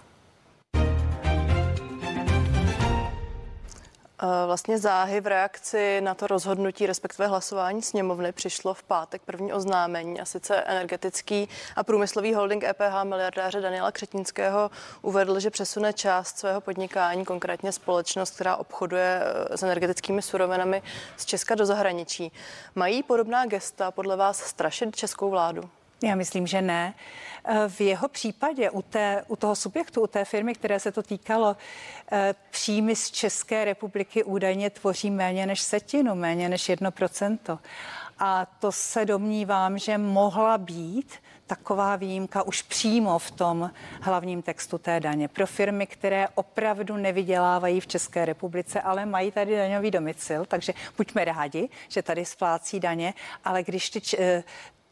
Vlastně 4.46 4.78
záhy 4.78 5.20
v 5.20 5.26
reakci 5.26 6.00
na 6.00 6.14
to 6.14 6.26
rozhodnutí, 6.26 6.86
respektive 6.86 7.28
hlasování 7.28 7.82
sněmovny, 7.82 8.32
přišlo 8.32 8.74
v 8.74 8.82
pátek 8.82 9.22
první 9.22 9.52
oznámení 9.52 10.20
a 10.20 10.24
sice 10.24 10.56
energetický 10.56 11.48
a 11.76 11.84
průmyslový 11.84 12.34
holding 12.34 12.64
EPH 12.64 13.04
miliardáře 13.04 13.60
Daniela 13.60 13.92
Křetínského 13.92 14.70
uvedl, 15.02 15.40
že 15.40 15.50
přesune 15.50 15.92
část 15.92 16.38
svého 16.38 16.60
podnikání, 16.60 17.24
konkrétně 17.24 17.72
společnost, 17.72 18.34
která 18.34 18.56
obchoduje 18.56 19.22
eh, 19.22 19.56
s 19.56 19.62
energetickými 19.62 20.22
surovinami 20.22 20.82
z 21.16 21.24
Česka 21.24 21.54
do 21.54 21.66
zahraničí. 21.66 22.32
Mají 22.74 23.02
podobná 23.02 23.46
gesta 23.46 23.90
podle 23.90 24.16
vás 24.16 24.38
strašit 24.38 24.96
českou 24.96 25.30
vládu? 25.30 25.70
Já 26.04 26.14
myslím, 26.14 26.46
že 26.46 26.62
ne. 26.62 26.94
Eh, 27.44 27.68
v 27.68 27.80
jeho 27.80 28.08
případě 28.08 28.70
u, 28.70 28.82
té, 28.82 29.24
u 29.28 29.36
toho 29.36 29.56
subjektu, 29.56 30.02
u 30.02 30.06
té 30.06 30.24
firmy, 30.24 30.54
které 30.54 30.80
se 30.80 30.92
to 30.92 31.02
týkalo, 31.02 31.56
eh, 32.12 32.34
příjmy 32.50 32.96
z 32.96 33.10
České 33.10 33.64
republiky 33.64 34.24
údajně 34.24 34.70
tvoří 34.70 35.10
méně 35.10 35.46
než 35.46 35.60
setinu, 35.60 36.14
méně 36.14 36.48
než 36.48 36.68
jedno 36.68 36.90
procento. 36.90 37.58
A 38.18 38.46
to 38.46 38.72
se 38.72 39.04
domnívám, 39.04 39.78
že 39.78 39.98
mohla 39.98 40.58
být 40.58 41.14
taková 41.46 41.96
výjimka 41.96 42.42
už 42.42 42.62
přímo 42.62 43.18
v 43.18 43.30
tom 43.30 43.70
hlavním 44.00 44.42
textu 44.42 44.78
té 44.78 45.00
daně 45.00 45.28
pro 45.28 45.46
firmy, 45.46 45.86
které 45.86 46.28
opravdu 46.34 46.96
nevydělávají 46.96 47.80
v 47.80 47.86
České 47.86 48.24
republice, 48.24 48.80
ale 48.80 49.06
mají 49.06 49.32
tady 49.32 49.56
daňový 49.56 49.90
domicil, 49.90 50.44
takže 50.44 50.72
buďme 50.96 51.24
rádi, 51.24 51.68
že 51.88 52.02
tady 52.02 52.24
splácí 52.24 52.80
daně, 52.80 53.14
ale 53.44 53.62
když 53.62 53.90
ty, 53.90 54.00
eh, 54.18 54.44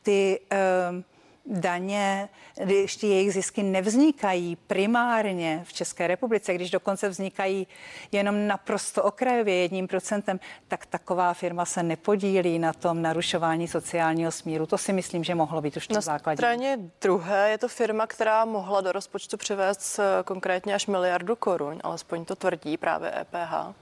ty 0.02 0.40
uh, 0.52 1.02
daně, 1.46 2.28
když 2.64 2.96
ty 2.96 3.06
jejich 3.06 3.32
zisky 3.32 3.62
nevznikají 3.62 4.56
primárně 4.56 5.62
v 5.64 5.72
České 5.72 6.06
republice, 6.06 6.54
když 6.54 6.70
dokonce 6.70 7.08
vznikají 7.08 7.66
jenom 8.12 8.46
naprosto 8.46 9.02
okrajově 9.02 9.54
jedním 9.54 9.88
procentem, 9.88 10.40
tak 10.68 10.86
taková 10.86 11.34
firma 11.34 11.64
se 11.64 11.82
nepodílí 11.82 12.58
na 12.58 12.72
tom 12.72 13.02
narušování 13.02 13.68
sociálního 13.68 14.30
smíru. 14.30 14.66
To 14.66 14.78
si 14.78 14.92
myslím, 14.92 15.24
že 15.24 15.34
mohlo 15.34 15.60
být 15.60 15.76
už. 15.76 15.88
Na 15.88 16.00
straně 16.00 16.78
druhé 17.00 17.50
je 17.50 17.58
to 17.58 17.68
firma, 17.68 18.06
která 18.06 18.44
mohla 18.44 18.80
do 18.80 18.92
rozpočtu 18.92 19.36
přivést 19.36 20.00
konkrétně 20.24 20.74
až 20.74 20.86
miliardu 20.86 21.36
korun, 21.36 21.80
alespoň 21.84 22.24
to 22.24 22.36
tvrdí 22.36 22.76
právě 22.76 23.12
EPH. 23.20 23.74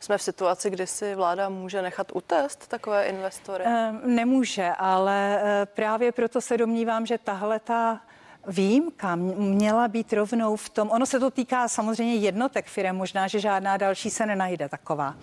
Jsme 0.00 0.18
v 0.18 0.22
situaci, 0.22 0.70
kdy 0.70 0.86
si 0.86 1.14
vláda 1.14 1.48
může 1.48 1.82
nechat 1.82 2.12
utest 2.14 2.68
takové 2.68 3.04
investory? 3.04 3.64
Nemůže, 4.04 4.70
ale 4.78 5.40
eh, 5.42 5.66
právě 5.66 6.12
proto 6.12 6.40
se 6.40 6.56
domnívám, 6.56 7.06
že 7.06 7.18
tahle 7.18 7.60
ta 7.60 8.00
výjimka 8.46 9.14
měla 9.16 9.88
být 9.88 10.12
rovnou 10.12 10.56
v 10.56 10.68
tom, 10.68 10.90
ono 10.90 11.06
se 11.06 11.20
to 11.20 11.30
týká 11.30 11.68
samozřejmě 11.68 12.14
jednotek 12.14 12.66
firm, 12.66 12.96
možná, 12.96 13.28
že 13.28 13.40
žádná 13.40 13.76
další 13.76 14.10
se 14.10 14.26
nenajde 14.26 14.68
taková 14.68 15.14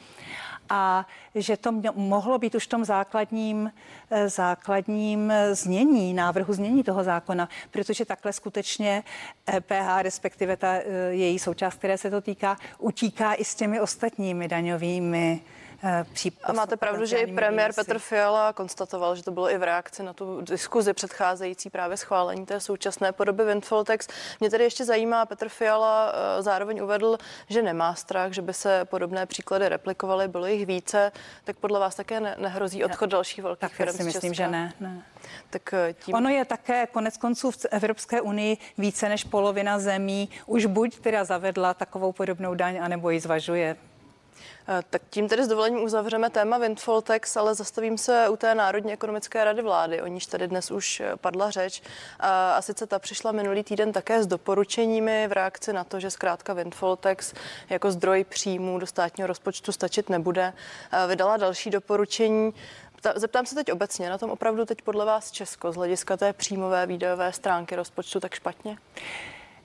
a 0.70 1.08
že 1.36 1.58
to 1.58 1.72
mohlo 1.96 2.38
být 2.38 2.55
už 2.55 2.65
v 2.65 2.70
tom 2.70 2.86
základním, 2.86 3.72
eh, 4.12 4.29
základním 4.29 5.32
eh, 5.32 5.55
znění, 5.55 6.13
návrhu 6.13 6.53
znění 6.53 6.84
toho 6.84 7.03
zákona, 7.03 7.50
protože 7.72 8.05
takhle 8.05 8.34
skutečně 8.34 9.03
PH, 9.60 10.01
respektive 10.01 10.58
ta 10.58 10.74
eh, 10.74 10.84
její 11.10 11.39
součást, 11.39 11.75
které 11.75 11.98
se 11.98 12.10
to 12.10 12.22
týká, 12.22 12.58
utíká 12.79 13.34
i 13.34 13.46
s 13.46 13.55
těmi 13.55 13.82
ostatními 13.82 14.48
daňovými 14.48 15.41
Eh, 15.85 16.05
a 16.43 16.53
máte 16.53 16.77
pravdu, 16.77 17.05
že 17.05 17.17
i 17.17 17.33
premiér 17.33 17.71
výnosy. 17.71 17.87
Petr 17.87 17.99
Fiala 17.99 18.53
konstatoval, 18.53 19.15
že 19.15 19.23
to 19.23 19.31
bylo 19.31 19.51
i 19.51 19.57
v 19.57 19.63
reakci 19.63 20.03
na 20.03 20.13
tu 20.13 20.41
diskuzi 20.41 20.93
předcházející 20.93 21.69
právě 21.69 21.97
schválení 21.97 22.45
té 22.45 22.59
současné 22.59 23.11
podoby 23.11 23.45
Windfall 23.45 23.83
Tax. 23.83 24.07
Mě 24.39 24.49
tedy 24.49 24.63
ještě 24.63 24.85
zajímá, 24.85 25.25
Petr 25.25 25.49
Fiala 25.49 26.13
eh, 26.13 26.41
zároveň 26.41 26.83
uvedl, 26.83 27.17
že 27.49 27.61
nemá 27.61 27.95
strach, 27.95 28.31
že 28.31 28.41
by 28.41 28.53
se 28.53 28.85
podobné 28.85 29.25
příklady 29.25 29.69
replikovaly, 29.69 30.27
bylo 30.27 30.47
jich 30.47 30.65
více, 30.65 31.11
tak 31.43 31.57
podle 31.57 31.79
vás 31.79 31.95
také 31.95 32.19
ne, 32.19 32.35
nehrozí 32.39 32.83
odchod 32.83 33.09
dalších 33.09 33.43
velkých 33.43 33.59
tak 33.59 33.71
firm 33.71 33.91
si 33.91 34.03
myslím, 34.03 34.33
že 34.33 34.47
ne. 34.47 34.73
ne. 34.79 35.03
Tak 35.49 35.73
eh, 35.73 35.93
tím... 35.93 36.15
Ono 36.15 36.29
je 36.29 36.45
také 36.45 36.87
konec 36.87 37.17
konců 37.17 37.51
v 37.51 37.65
Evropské 37.71 38.21
unii 38.21 38.57
více 38.77 39.09
než 39.09 39.23
polovina 39.23 39.79
zemí 39.79 40.29
už 40.45 40.65
buď 40.65 40.99
teda 40.99 41.23
zavedla 41.23 41.73
takovou 41.73 42.11
podobnou 42.11 42.55
daň, 42.55 42.79
anebo 42.81 43.09
ji 43.09 43.19
zvažuje. 43.19 43.77
Eh, 44.67 44.83
tak 44.89 45.01
tím 45.09 45.29
tedy 45.29 45.43
s 45.43 45.47
dovolením 45.47 45.83
uzavřeme 45.83 46.29
téma 46.29 46.57
Windfall 46.57 47.01
Tax, 47.01 47.37
ale 47.37 47.55
zastavím 47.55 47.97
se 47.97 48.29
u 48.29 48.35
té 48.35 48.55
Národní 48.55 48.93
ekonomické 48.93 49.43
rady 49.43 49.61
vlády, 49.61 50.01
o 50.01 50.07
níž 50.07 50.25
tady 50.25 50.47
dnes 50.47 50.71
už 50.71 50.99
eh, 50.99 51.11
padla 51.15 51.51
řeč. 51.51 51.81
A, 52.19 52.53
a 52.53 52.61
sice 52.61 52.87
ta 52.87 52.99
přišla 52.99 53.31
minulý 53.31 53.63
týden 53.63 53.91
také 53.91 54.23
s 54.23 54.27
doporučeními 54.27 55.27
v 55.27 55.31
reakci 55.31 55.73
na 55.73 55.83
to, 55.83 55.99
že 55.99 56.11
zkrátka 56.11 56.53
Windfall 56.53 56.95
Tax 56.95 57.33
jako 57.69 57.91
zdroj 57.91 58.23
příjmů 58.23 58.79
do 58.79 58.87
státního 58.87 59.27
rozpočtu 59.27 59.71
stačit 59.71 60.09
nebude. 60.09 60.53
A 60.91 61.05
vydala 61.05 61.37
další 61.37 61.69
doporučení. 61.69 62.53
Zeptám 63.15 63.45
se 63.45 63.55
teď 63.55 63.71
obecně, 63.71 64.09
na 64.09 64.17
tom 64.17 64.29
opravdu 64.29 64.65
teď 64.65 64.81
podle 64.81 65.05
vás 65.05 65.31
Česko 65.31 65.71
z 65.71 65.75
hlediska 65.75 66.17
té 66.17 66.33
příjmové 66.33 66.85
výdajové 66.85 67.33
stránky 67.33 67.75
rozpočtu 67.75 68.19
tak 68.19 68.33
špatně? 68.33 68.77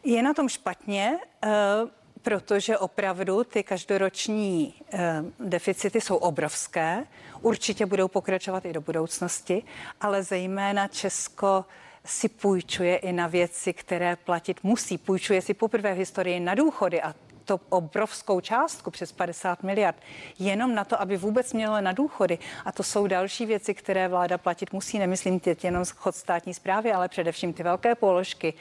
Je 0.04 0.22
na 0.22 0.34
tom 0.34 0.48
špatně. 0.48 1.18
Uh 1.44 1.88
protože 2.22 2.78
opravdu 2.78 3.44
ty 3.44 3.62
každoroční 3.62 4.74
eh, 4.92 5.24
deficity 5.40 6.00
jsou 6.00 6.16
obrovské, 6.16 7.04
určitě 7.40 7.86
budou 7.86 8.08
pokračovat 8.08 8.64
i 8.64 8.72
do 8.72 8.80
budoucnosti, 8.80 9.62
ale 10.00 10.22
zejména 10.22 10.88
Česko 10.88 11.64
si 12.04 12.28
půjčuje 12.28 12.96
i 12.96 13.12
na 13.12 13.26
věci, 13.26 13.72
které 13.72 14.16
platit 14.16 14.60
musí. 14.62 14.98
Půjčuje 14.98 15.42
si 15.42 15.54
poprvé 15.54 15.94
v 15.94 15.98
historii 15.98 16.40
na 16.40 16.54
důchody 16.54 17.02
a 17.02 17.14
to 17.48 17.60
obrovskou 17.68 18.40
částku, 18.40 18.90
přes 18.90 19.12
50 19.12 19.62
miliard, 19.62 19.96
jenom 20.38 20.74
na 20.74 20.84
to, 20.84 21.00
aby 21.00 21.16
vůbec 21.16 21.52
mělo 21.52 21.80
na 21.80 21.92
důchody. 21.92 22.38
A 22.64 22.72
to 22.72 22.82
jsou 22.82 23.06
další 23.06 23.46
věci, 23.46 23.74
které 23.74 24.08
vláda 24.08 24.38
platit 24.38 24.72
musí. 24.72 24.98
Nemyslím 24.98 25.40
teď 25.40 25.64
jenom 25.64 25.84
chod 25.84 26.14
státní 26.14 26.54
zprávy, 26.54 26.92
ale 26.92 27.08
především 27.08 27.52
ty 27.52 27.62
velké 27.62 27.94
položky. 27.94 28.54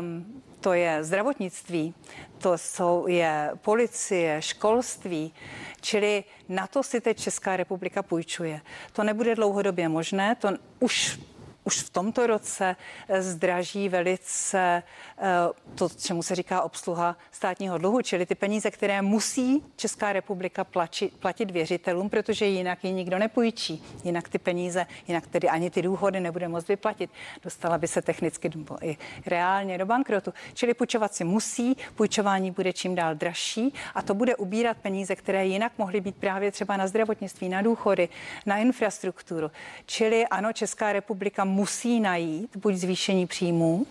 Um, 0.00 0.42
to 0.60 0.72
je 0.72 1.04
zdravotnictví, 1.04 1.94
to 2.38 2.58
jsou, 2.58 3.06
je 3.06 3.50
policie, 3.62 4.42
školství, 4.42 5.34
čili 5.80 6.24
na 6.48 6.66
to 6.66 6.82
si 6.82 7.00
teď 7.00 7.20
Česká 7.20 7.56
republika 7.56 8.02
půjčuje. 8.02 8.60
To 8.92 9.04
nebude 9.04 9.34
dlouhodobě 9.34 9.88
možné, 9.88 10.34
to 10.34 10.48
už 10.80 11.20
už 11.68 11.82
v 11.82 11.90
tomto 11.90 12.26
roce 12.26 12.76
eh, 13.08 13.22
zdraží 13.22 13.88
velice 13.88 14.82
eh, 15.18 15.24
to, 15.74 15.88
čemu 15.88 16.22
se 16.22 16.34
říká 16.34 16.62
obsluha 16.62 17.16
státního 17.30 17.78
dluhu, 17.78 18.02
čili 18.02 18.26
ty 18.26 18.34
peníze, 18.34 18.70
které 18.70 19.02
musí 19.02 19.64
Česká 19.76 20.12
republika 20.12 20.64
platit, 20.64 21.12
platit 21.18 21.50
věřitelům, 21.50 22.08
protože 22.08 22.46
jinak 22.46 22.84
ji 22.84 22.92
nikdo 22.92 23.18
nepůjčí. 23.18 23.82
Jinak 24.04 24.28
ty 24.28 24.38
peníze, 24.38 24.86
jinak 25.08 25.26
tedy 25.26 25.48
ani 25.48 25.70
ty 25.70 25.82
důchody 25.82 26.20
nebude 26.20 26.48
moct 26.48 26.68
vyplatit. 26.68 27.10
Dostala 27.44 27.78
by 27.78 27.88
se 27.88 28.02
technicky 28.02 28.48
nebo 28.54 28.84
i 28.84 28.96
reálně 29.26 29.78
do 29.78 29.86
bankrotu. 29.86 30.32
Čili 30.54 30.74
půjčovat 30.74 31.14
si 31.14 31.24
musí, 31.24 31.76
půjčování 31.94 32.50
bude 32.50 32.72
čím 32.72 32.94
dál 32.94 33.14
dražší 33.14 33.74
a 33.94 34.02
to 34.02 34.14
bude 34.14 34.36
ubírat 34.36 34.76
peníze, 34.76 35.16
které 35.16 35.46
jinak 35.46 35.72
mohly 35.78 36.00
být 36.00 36.16
právě 36.16 36.50
třeba 36.50 36.76
na 36.76 36.86
zdravotnictví, 36.86 37.48
na 37.48 37.62
důchody, 37.62 38.08
na 38.46 38.56
infrastrukturu. 38.56 39.50
Čili 39.86 40.26
ano, 40.26 40.52
Česká 40.52 40.92
republika 40.92 41.44
musí 41.58 42.00
najít 42.00 42.56
buď 42.56 42.74
zvýšení 42.74 43.26
příjmů, 43.26 43.86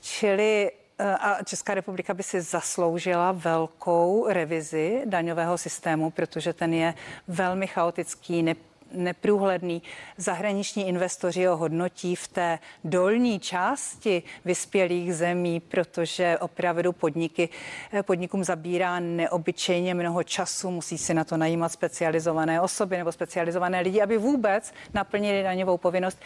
čili 0.00 0.70
eh, 0.98 1.04
a 1.04 1.42
Česká 1.44 1.74
republika 1.74 2.14
by 2.14 2.22
si 2.22 2.40
zasloužila 2.40 3.32
velkou 3.32 4.26
revizi 4.28 5.02
daňového 5.04 5.58
systému, 5.58 6.10
protože 6.10 6.52
ten 6.52 6.74
je 6.74 6.94
velmi 7.28 7.66
chaotický, 7.66 8.42
ne, 8.42 8.54
neprůhledný. 8.92 9.82
Zahraniční 10.16 10.88
investoři 10.88 11.44
ho 11.44 11.56
hodnotí 11.56 12.16
v 12.16 12.28
té 12.28 12.58
dolní 12.84 13.40
části 13.40 14.22
vyspělých 14.44 15.14
zemí, 15.14 15.60
protože 15.60 16.38
opravdu 16.38 16.92
podniky, 16.92 17.48
eh, 17.92 18.02
podnikům 18.02 18.44
zabírá 18.44 19.00
neobyčejně 19.00 19.94
mnoho 19.94 20.22
času, 20.22 20.70
musí 20.70 20.98
si 20.98 21.14
na 21.14 21.24
to 21.24 21.36
najímat 21.36 21.72
specializované 21.72 22.60
osoby 22.60 22.96
nebo 22.96 23.12
specializované 23.12 23.80
lidi, 23.80 24.02
aby 24.02 24.18
vůbec 24.18 24.72
naplnili 24.94 25.42
daňovou 25.42 25.78
povinnost. 25.78 26.18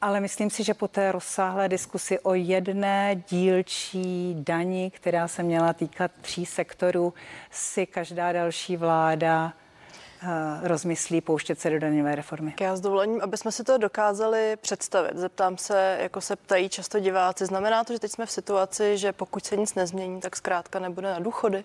Ale 0.00 0.20
myslím 0.20 0.50
si, 0.50 0.64
že 0.64 0.74
po 0.74 0.88
té 0.88 1.12
rozsáhlé 1.12 1.68
diskusi 1.68 2.18
o 2.18 2.34
jedné 2.34 3.22
dílčí 3.28 4.34
dani, 4.38 4.90
která 4.94 5.28
se 5.28 5.42
měla 5.42 5.72
týkat 5.72 6.10
tří 6.20 6.46
sektorů, 6.46 7.14
si 7.50 7.86
každá 7.86 8.32
další 8.32 8.76
vláda 8.76 9.52
rozmyslí 10.62 11.20
pouštět 11.20 11.60
se 11.60 11.70
do 11.70 11.78
daňové 11.78 12.14
reformy. 12.14 12.54
Já 12.60 12.76
s 12.76 12.80
dovolením, 12.80 13.20
aby 13.22 13.36
jsme 13.36 13.52
si 13.52 13.64
to 13.64 13.78
dokázali 13.78 14.56
představit. 14.60 15.16
Zeptám 15.16 15.58
se, 15.58 15.98
jako 16.00 16.20
se 16.20 16.36
ptají 16.36 16.68
často 16.68 17.00
diváci, 17.00 17.46
znamená 17.46 17.84
to, 17.84 17.92
že 17.92 17.98
teď 17.98 18.10
jsme 18.10 18.26
v 18.26 18.30
situaci, 18.30 18.98
že 18.98 19.12
pokud 19.12 19.46
se 19.46 19.56
nic 19.56 19.74
nezmění, 19.74 20.20
tak 20.20 20.36
zkrátka 20.36 20.78
nebude 20.78 21.10
na 21.10 21.18
důchody 21.18 21.64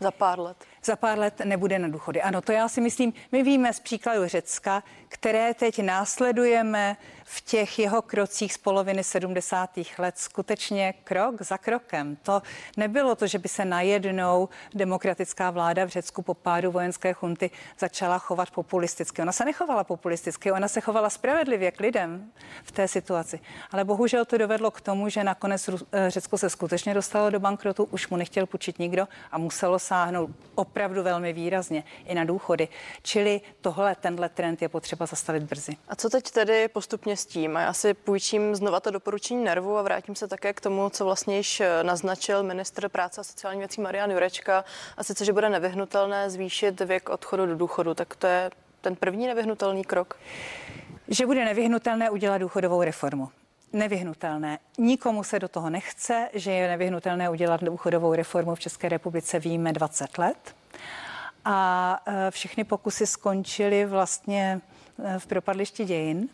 za 0.00 0.10
pár 0.10 0.40
let? 0.40 0.56
Za 0.86 0.96
pár 0.96 1.18
let 1.18 1.40
nebude 1.44 1.78
na 1.78 1.88
důchody. 1.88 2.22
Ano, 2.22 2.40
to 2.40 2.52
já 2.52 2.68
si 2.68 2.80
myslím, 2.80 3.12
my 3.32 3.42
víme 3.42 3.72
z 3.72 3.80
příkladu 3.80 4.28
Řecka, 4.28 4.82
které 5.08 5.54
teď 5.54 5.82
následujeme 5.82 6.96
v 7.24 7.40
těch 7.40 7.78
jeho 7.78 8.02
krocích 8.02 8.52
z 8.52 8.58
poloviny 8.58 9.04
70. 9.04 9.70
let 9.98 10.18
skutečně 10.18 10.94
krok 11.04 11.42
za 11.42 11.58
krokem. 11.58 12.16
To 12.16 12.42
nebylo 12.76 13.14
to, 13.14 13.26
že 13.26 13.38
by 13.38 13.48
se 13.48 13.64
najednou 13.64 14.48
demokratická 14.74 15.50
vláda 15.50 15.84
v 15.84 15.88
Řecku 15.88 16.22
po 16.22 16.34
pádu 16.34 16.70
vojenské 16.70 17.12
chunty 17.12 17.50
začala 17.78 18.18
chovat 18.18 18.50
populisticky. 18.50 19.22
Ona 19.22 19.32
se 19.32 19.44
nechovala 19.44 19.84
populisticky, 19.84 20.52
ona 20.52 20.68
se 20.68 20.80
chovala 20.80 21.10
spravedlivě 21.10 21.70
k 21.70 21.80
lidem 21.80 22.32
v 22.64 22.72
té 22.72 22.88
situaci. 22.88 23.40
Ale 23.70 23.84
bohužel 23.84 24.24
to 24.24 24.38
dovedlo 24.38 24.70
k 24.70 24.80
tomu, 24.80 25.08
že 25.08 25.24
nakonec 25.24 25.68
eh, 25.68 26.10
Řecko 26.10 26.38
se 26.38 26.50
skutečně 26.50 26.94
dostalo 26.94 27.30
do 27.30 27.40
bankrotu, 27.40 27.84
už 27.84 28.08
mu 28.08 28.16
nechtěl 28.16 28.46
půjčit 28.46 28.78
nikdo 28.78 29.08
a 29.32 29.38
muselo 29.38 29.78
sáhnout 29.78 30.30
opravdu 30.76 31.02
velmi 31.02 31.32
výrazně 31.32 31.84
i 32.06 32.14
na 32.14 32.24
důchody. 32.24 32.68
Čili 33.02 33.40
tohle, 33.60 33.94
tenhle 33.94 34.28
trend 34.28 34.62
je 34.62 34.68
potřeba 34.68 35.06
zastavit 35.06 35.42
brzy. 35.42 35.76
A 35.88 35.96
co 35.96 36.10
teď 36.10 36.30
tedy 36.30 36.68
postupně 36.68 37.16
s 37.16 37.26
tím? 37.26 37.56
A 37.56 37.60
já 37.60 37.72
si 37.72 37.94
půjčím 37.94 38.54
znova 38.54 38.80
to 38.80 38.90
doporučení 38.90 39.44
nervu 39.44 39.76
a 39.76 39.82
vrátím 39.82 40.14
se 40.14 40.28
také 40.28 40.52
k 40.52 40.60
tomu, 40.60 40.90
co 40.90 41.04
vlastně 41.04 41.36
již 41.36 41.60
eh, 41.60 41.82
naznačil 41.82 42.42
ministr 42.42 42.88
práce 42.88 43.20
a 43.20 43.24
sociální 43.24 43.58
věcí 43.58 43.80
Marian 43.80 44.10
Jurečka, 44.10 44.64
a 44.96 45.04
sice, 45.04 45.24
že 45.24 45.32
bude 45.32 45.48
nevyhnutelné 45.48 46.30
zvýšit 46.30 46.80
věk 46.80 47.08
odchodu 47.08 47.46
do 47.46 47.56
důchodu. 47.56 47.94
Tak 47.94 48.16
to 48.16 48.26
je 48.26 48.50
ten 48.80 48.96
první 48.96 49.26
nevyhnutelný 49.26 49.84
krok? 49.84 50.18
Že 51.08 51.26
bude 51.26 51.44
nevyhnutelné 51.44 52.10
udělat 52.10 52.38
důchodovou 52.38 52.82
reformu 52.82 53.28
nevyhnutelné. 53.72 54.58
Nikomu 54.78 55.24
se 55.24 55.38
do 55.38 55.48
toho 55.48 55.70
nechce, 55.70 56.28
že 56.34 56.52
je 56.52 56.68
nevyhnutelné 56.68 57.30
udělat 57.30 57.64
důchodovou 57.64 58.14
reformu 58.14 58.54
v 58.54 58.60
České 58.60 58.88
republice, 58.88 59.38
víme 59.38 59.72
20 59.72 60.18
let. 60.18 60.54
A 61.48 62.00
e, 62.06 62.30
všechny 62.30 62.64
pokusy 62.64 63.06
skončily 63.06 63.86
vlastně 63.86 64.60
e, 65.04 65.18
v 65.18 65.26
propadlišti 65.26 65.84
dějin. 65.84 66.28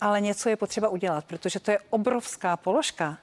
Ale 0.00 0.20
něco 0.20 0.48
je 0.48 0.56
potřeba 0.56 0.88
udělat, 0.88 1.24
protože 1.24 1.60
to 1.60 1.70
je 1.70 1.78
obrovská 1.90 2.56
položka 2.56 3.18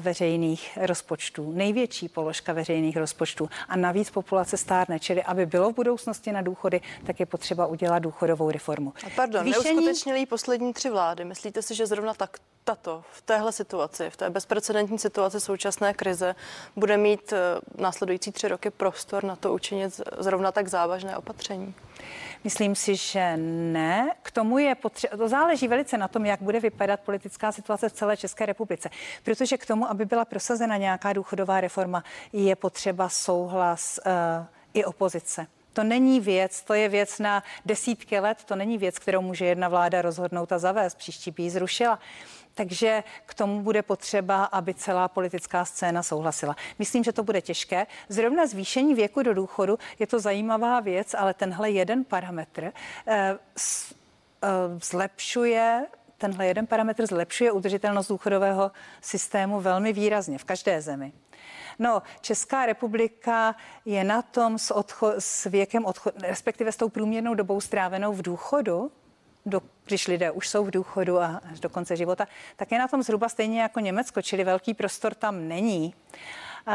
veřejných 0.00 0.78
rozpočtů, 0.82 1.52
největší 1.52 2.08
položka 2.08 2.52
veřejných 2.52 2.96
rozpočtů. 2.96 3.48
A 3.68 3.76
navíc 3.76 4.10
populace 4.10 4.56
stárne, 4.56 5.00
čili 5.00 5.22
aby 5.22 5.46
bylo 5.46 5.70
v 5.70 5.74
budoucnosti 5.74 6.32
na 6.32 6.42
důchody, 6.42 6.80
tak 7.06 7.20
je 7.20 7.26
potřeba 7.26 7.66
udělat 7.66 7.98
důchodovou 7.98 8.50
reformu. 8.50 8.92
A 9.06 9.10
pardon, 9.16 9.42
Zvýšení... 9.42 9.64
neuskutečnili 9.64 10.26
poslední 10.26 10.72
tři 10.72 10.90
vlády. 10.90 11.24
Myslíte 11.24 11.62
si, 11.62 11.74
že 11.74 11.86
zrovna 11.86 12.14
tak 12.14 12.38
tato 12.64 13.04
v 13.12 13.22
téhle 13.22 13.52
situaci, 13.52 14.10
v 14.10 14.16
té 14.16 14.30
bezprecedentní 14.30 14.98
situaci 14.98 15.40
současné 15.40 15.94
krize, 15.94 16.34
bude 16.76 16.96
mít 16.96 17.32
eh, 17.32 17.38
následující 17.82 18.32
tři 18.32 18.48
roky 18.48 18.70
prostor 18.70 19.24
na 19.24 19.36
to 19.36 19.52
učinit 19.52 20.00
zrovna 20.18 20.52
tak 20.52 20.68
závažné 20.68 21.16
opatření? 21.16 21.74
Myslím 22.44 22.74
si, 22.74 22.96
že 22.96 23.36
ne. 23.36 24.10
K 24.22 24.30
tomu 24.30 24.58
je 24.58 24.74
potřeba, 24.74 25.16
to 25.16 25.28
záleží 25.28 25.68
velice 25.68 25.98
na 25.98 26.08
tom, 26.08 26.26
jak 26.26 26.42
bude 26.42 26.60
vypadat 26.60 27.00
politická 27.00 27.52
situace 27.52 27.88
v 27.88 27.92
celé 27.92 28.16
České 28.16 28.46
republice. 28.46 28.90
Protože 29.22 29.58
k 29.58 29.66
tomu, 29.66 29.90
aby 29.90 30.04
byla 30.04 30.24
prosazena 30.24 30.76
nějaká 30.76 31.12
důchodová 31.12 31.60
reforma, 31.60 32.04
je 32.32 32.56
potřeba 32.56 33.08
souhlas 33.08 34.00
uh, 34.06 34.12
i 34.74 34.84
opozice. 34.84 35.46
To 35.72 35.84
není 35.84 36.20
věc, 36.20 36.62
to 36.62 36.74
je 36.74 36.88
věc 36.88 37.18
na 37.18 37.42
desítky 37.66 38.18
let, 38.18 38.44
to 38.44 38.56
není 38.56 38.78
věc, 38.78 38.98
kterou 38.98 39.20
může 39.20 39.44
jedna 39.44 39.68
vláda 39.68 40.02
rozhodnout 40.02 40.52
a 40.52 40.58
zavést, 40.58 40.94
příští 40.94 41.30
by 41.30 41.42
ji 41.42 41.50
zrušila. 41.50 41.98
Takže 42.58 43.04
k 43.26 43.34
tomu 43.34 43.62
bude 43.62 43.82
potřeba, 43.82 44.44
aby 44.44 44.74
celá 44.74 45.08
politická 45.08 45.64
scéna 45.64 46.02
souhlasila. 46.02 46.56
Myslím, 46.78 47.04
že 47.04 47.12
to 47.12 47.22
bude 47.22 47.40
těžké. 47.40 47.86
Zrovna 48.08 48.46
zvýšení 48.46 48.94
věku 48.94 49.22
do 49.22 49.34
důchodu 49.34 49.78
je 49.98 50.06
to 50.06 50.20
zajímavá 50.20 50.80
věc, 50.80 51.14
ale 51.14 51.34
tenhle 51.34 51.70
jeden 51.70 52.04
parametr 52.04 52.64
eh, 52.64 52.72
eh, 53.06 54.48
zlepšuje 54.82 55.86
tenhle 56.18 56.46
jeden 56.46 56.66
parametr 56.66 57.06
zlepšuje 57.06 57.52
udržitelnost 57.52 58.08
důchodového 58.08 58.70
systému 59.00 59.60
velmi 59.60 59.92
výrazně 59.92 60.38
v 60.38 60.44
každé 60.44 60.82
zemi. 60.82 61.12
No, 61.78 62.02
Česká 62.20 62.66
republika 62.66 63.54
je 63.84 64.04
na 64.04 64.22
tom 64.22 64.58
s, 64.58 64.74
odcho- 64.74 65.14
s 65.18 65.44
věkem 65.44 65.84
odchodu, 65.84 66.16
respektive 66.22 66.72
s 66.72 66.76
tou 66.76 66.88
průměrnou 66.88 67.34
dobou 67.34 67.60
strávenou 67.60 68.12
v 68.12 68.22
důchodu, 68.22 68.90
do, 69.48 69.62
když 69.84 70.08
lidé 70.08 70.30
už 70.30 70.48
jsou 70.48 70.64
v 70.64 70.70
důchodu 70.70 71.20
a 71.20 71.40
až 71.52 71.60
do 71.60 71.68
konce 71.68 71.96
života, 71.96 72.28
tak 72.56 72.72
je 72.72 72.78
na 72.78 72.88
tom 72.88 73.02
zhruba 73.02 73.28
stejně 73.28 73.62
jako 73.62 73.80
Německo, 73.80 74.22
čili 74.22 74.44
velký 74.44 74.74
prostor 74.74 75.14
tam 75.14 75.48
není 75.48 75.94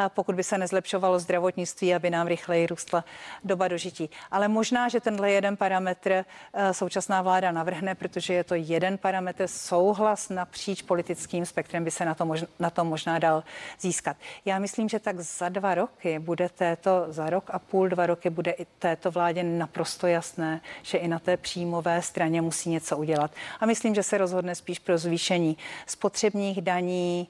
pokud 0.08 0.36
by 0.36 0.44
se 0.44 0.58
nezlepšovalo 0.58 1.20
zdravotnictví, 1.20 1.96
aby 1.96 2.10
nám 2.10 2.28
rychleji 2.28 2.68
růstla 2.68 3.06
doba 3.44 3.68
dožití. 3.68 4.10
Ale 4.32 4.48
možná, 4.48 4.90
že 4.90 5.00
tenhle 5.00 5.32
jeden 5.32 5.58
parametr 5.58 6.12
eh, 6.12 6.74
současná 6.74 7.22
vláda 7.22 7.52
navrhne, 7.52 7.96
protože 7.96 8.34
je 8.34 8.44
to 8.44 8.56
jeden 8.56 8.98
parametr, 8.98 9.48
souhlas 9.48 10.30
napříč 10.30 10.82
politickým 10.82 11.46
spektrem 11.46 11.84
by 11.84 11.92
se 11.92 12.06
na 12.06 12.16
to, 12.16 12.26
možná, 12.26 12.48
na 12.60 12.70
to 12.70 12.86
možná 12.86 13.20
dal 13.20 13.44
získat. 13.80 14.18
Já 14.46 14.60
myslím, 14.60 14.90
že 14.90 15.00
tak 15.00 15.20
za 15.20 15.50
dva 15.50 15.76
roky 15.76 16.20
bude 16.20 16.50
této, 16.50 17.06
za 17.08 17.30
rok 17.30 17.50
a 17.54 17.60
půl, 17.60 17.90
dva 17.90 18.06
roky 18.06 18.30
bude 18.30 18.52
i 18.52 18.66
této 18.80 19.12
vládě 19.12 19.44
naprosto 19.44 20.08
jasné, 20.08 20.62
že 20.82 20.98
i 20.98 21.08
na 21.08 21.20
té 21.20 21.38
příjmové 21.38 22.02
straně 22.02 22.42
musí 22.42 22.70
něco 22.70 22.98
udělat. 22.98 23.32
A 23.60 23.66
myslím, 23.66 23.96
že 23.96 24.04
se 24.04 24.18
rozhodne 24.18 24.56
spíš 24.56 24.80
pro 24.80 24.98
zvýšení 24.98 25.58
spotřebních 25.86 26.62
daní, 26.62 27.28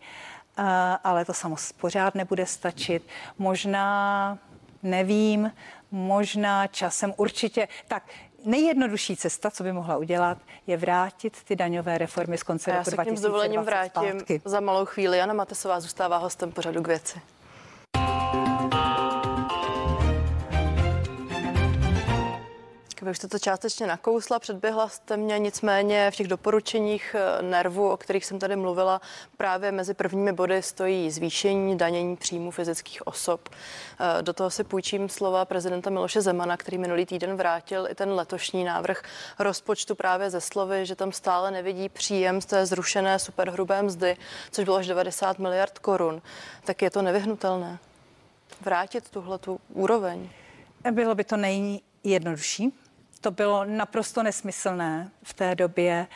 ale 1.03 1.25
to 1.25 1.33
samozřejmě 1.33 1.73
pořád 1.81 2.15
nebude 2.15 2.45
stačit. 2.45 3.07
Možná, 3.37 4.37
nevím, 4.83 5.51
možná 5.91 6.67
časem 6.67 7.13
určitě. 7.17 7.67
Tak 7.87 8.03
nejjednodušší 8.45 9.17
cesta, 9.17 9.51
co 9.51 9.63
by 9.63 9.71
mohla 9.71 9.97
udělat, 9.97 10.37
je 10.67 10.77
vrátit 10.77 11.43
ty 11.43 11.55
daňové 11.55 11.97
reformy 11.97 12.37
z 12.37 12.43
konce 12.43 12.71
roku 12.71 12.91
2020 12.91 13.09
Já 13.09 13.15
se 13.15 13.15
k 13.15 13.17
s 13.17 13.21
dovolením 13.21 13.61
vrátím 13.61 14.19
zpátky. 14.19 14.41
za 14.45 14.59
malou 14.59 14.85
chvíli. 14.85 15.17
Jana 15.17 15.33
Matesová 15.33 15.79
zůstává 15.79 16.17
hostem 16.17 16.51
pořadu 16.51 16.81
k 16.83 16.87
věci. 16.87 17.21
Vy 23.03 23.11
už 23.11 23.17
jste 23.17 23.27
to 23.27 23.39
částečně 23.39 23.87
nakousla, 23.87 24.39
předběhla 24.39 24.89
jste 24.89 25.17
mě, 25.17 25.39
nicméně 25.39 26.11
v 26.11 26.15
těch 26.15 26.27
doporučeních 26.27 27.15
eh, 27.15 27.41
nervu, 27.41 27.89
o 27.89 27.97
kterých 27.97 28.25
jsem 28.25 28.39
tady 28.39 28.55
mluvila, 28.55 29.01
právě 29.37 29.71
mezi 29.71 29.93
prvními 29.93 30.33
body 30.33 30.61
stojí 30.61 31.11
zvýšení 31.11 31.77
danění 31.77 32.15
příjmu 32.15 32.51
fyzických 32.51 33.07
osob. 33.07 33.49
Eh, 33.49 34.21
do 34.21 34.33
toho 34.33 34.49
si 34.49 34.63
půjčím 34.63 35.09
slova 35.09 35.45
prezidenta 35.45 35.89
Miloše 35.89 36.21
Zemana, 36.21 36.57
který 36.57 36.77
minulý 36.77 37.05
týden 37.05 37.35
vrátil 37.35 37.87
i 37.91 37.95
ten 37.95 38.11
letošní 38.13 38.63
návrh 38.63 39.03
rozpočtu 39.39 39.95
právě 39.95 40.29
ze 40.29 40.41
slovy, 40.41 40.85
že 40.85 40.95
tam 40.95 41.11
stále 41.11 41.51
nevidí 41.51 41.89
příjem 41.89 42.41
z 42.41 42.45
té 42.45 42.65
zrušené 42.65 43.19
superhrubé 43.19 43.81
mzdy, 43.81 44.17
což 44.51 44.65
bylo 44.65 44.77
až 44.77 44.87
90 44.87 45.39
miliard 45.39 45.79
korun. 45.79 46.21
Tak 46.63 46.81
je 46.81 46.89
to 46.89 47.01
nevyhnutelné 47.01 47.79
vrátit 48.61 49.09
tuhle 49.09 49.37
tu 49.37 49.59
úroveň? 49.69 50.29
Bylo 50.91 51.15
by 51.15 51.23
to 51.23 51.37
nejjednodušší 51.37 52.73
to 53.23 53.31
bylo 53.31 53.65
naprosto 53.65 54.23
nesmyslné 54.23 55.12
v 55.23 55.33
té 55.33 55.55
době. 55.55 56.07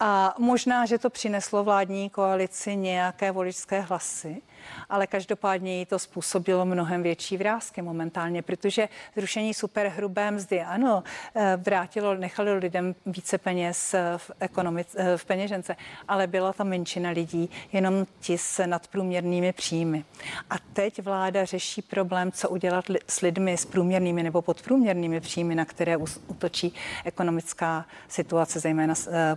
A 0.00 0.34
možná, 0.38 0.86
že 0.86 0.98
to 0.98 1.10
přineslo 1.10 1.64
vládní 1.64 2.10
koalici 2.10 2.76
nějaké 2.76 3.32
voličské 3.32 3.80
hlasy, 3.80 4.42
ale 4.88 5.06
každopádně 5.06 5.78
jí 5.78 5.86
to 5.86 5.98
způsobilo 5.98 6.64
mnohem 6.64 7.02
větší 7.02 7.36
vrázky 7.36 7.82
momentálně, 7.82 8.42
protože 8.42 8.88
zrušení 9.16 9.54
superhrubé 9.54 10.30
mzdy, 10.30 10.62
ano, 10.62 11.02
eh, 11.34 11.56
vrátilo, 11.56 12.14
nechalo 12.14 12.54
lidem 12.54 12.94
více 13.06 13.38
peněz 13.38 13.94
eh, 13.94 14.12
v, 14.16 14.30
ekonomic, 14.40 14.96
eh, 14.98 15.16
v 15.16 15.24
peněžence, 15.24 15.76
ale 16.08 16.26
byla 16.26 16.52
tam 16.52 16.68
menšina 16.68 17.10
lidí, 17.10 17.50
jenom 17.72 18.06
ti 18.20 18.38
s 18.38 18.66
nadprůměrnými 18.66 19.52
příjmy. 19.52 20.04
A 20.50 20.54
teď 20.72 21.02
vláda 21.02 21.44
řeší 21.44 21.82
problém, 21.82 22.32
co 22.32 22.48
udělat 22.48 22.84
s 23.08 23.20
lidmi 23.20 23.56
s 23.56 23.64
průměrnými 23.64 24.22
nebo 24.22 24.42
podprůměrnými 24.42 25.20
příjmy, 25.20 25.54
na 25.54 25.64
které 25.64 25.96
útočí 26.26 26.74
ekonomická 27.04 27.86
situace, 28.08 28.60
zejména 28.60 28.94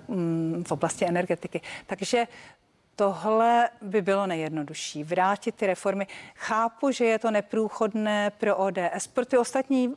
mm, 0.07 0.63
v 0.67 0.71
oblasti 0.71 1.05
energetiky. 1.05 1.61
Takže 1.85 2.27
tohle 2.99 3.69
by 3.81 4.01
bylo 4.01 4.27
nejjednodušší. 4.27 5.03
Vrátit 5.03 5.55
ty 5.55 5.67
reformy. 5.67 6.07
Chápu, 6.35 6.91
že 6.91 7.05
je 7.05 7.19
to 7.19 7.31
neprůchodné 7.31 8.31
pro 8.37 8.57
ODS. 8.57 9.07
Pro 9.13 9.25
ty 9.25 9.37
ostatní 9.37 9.93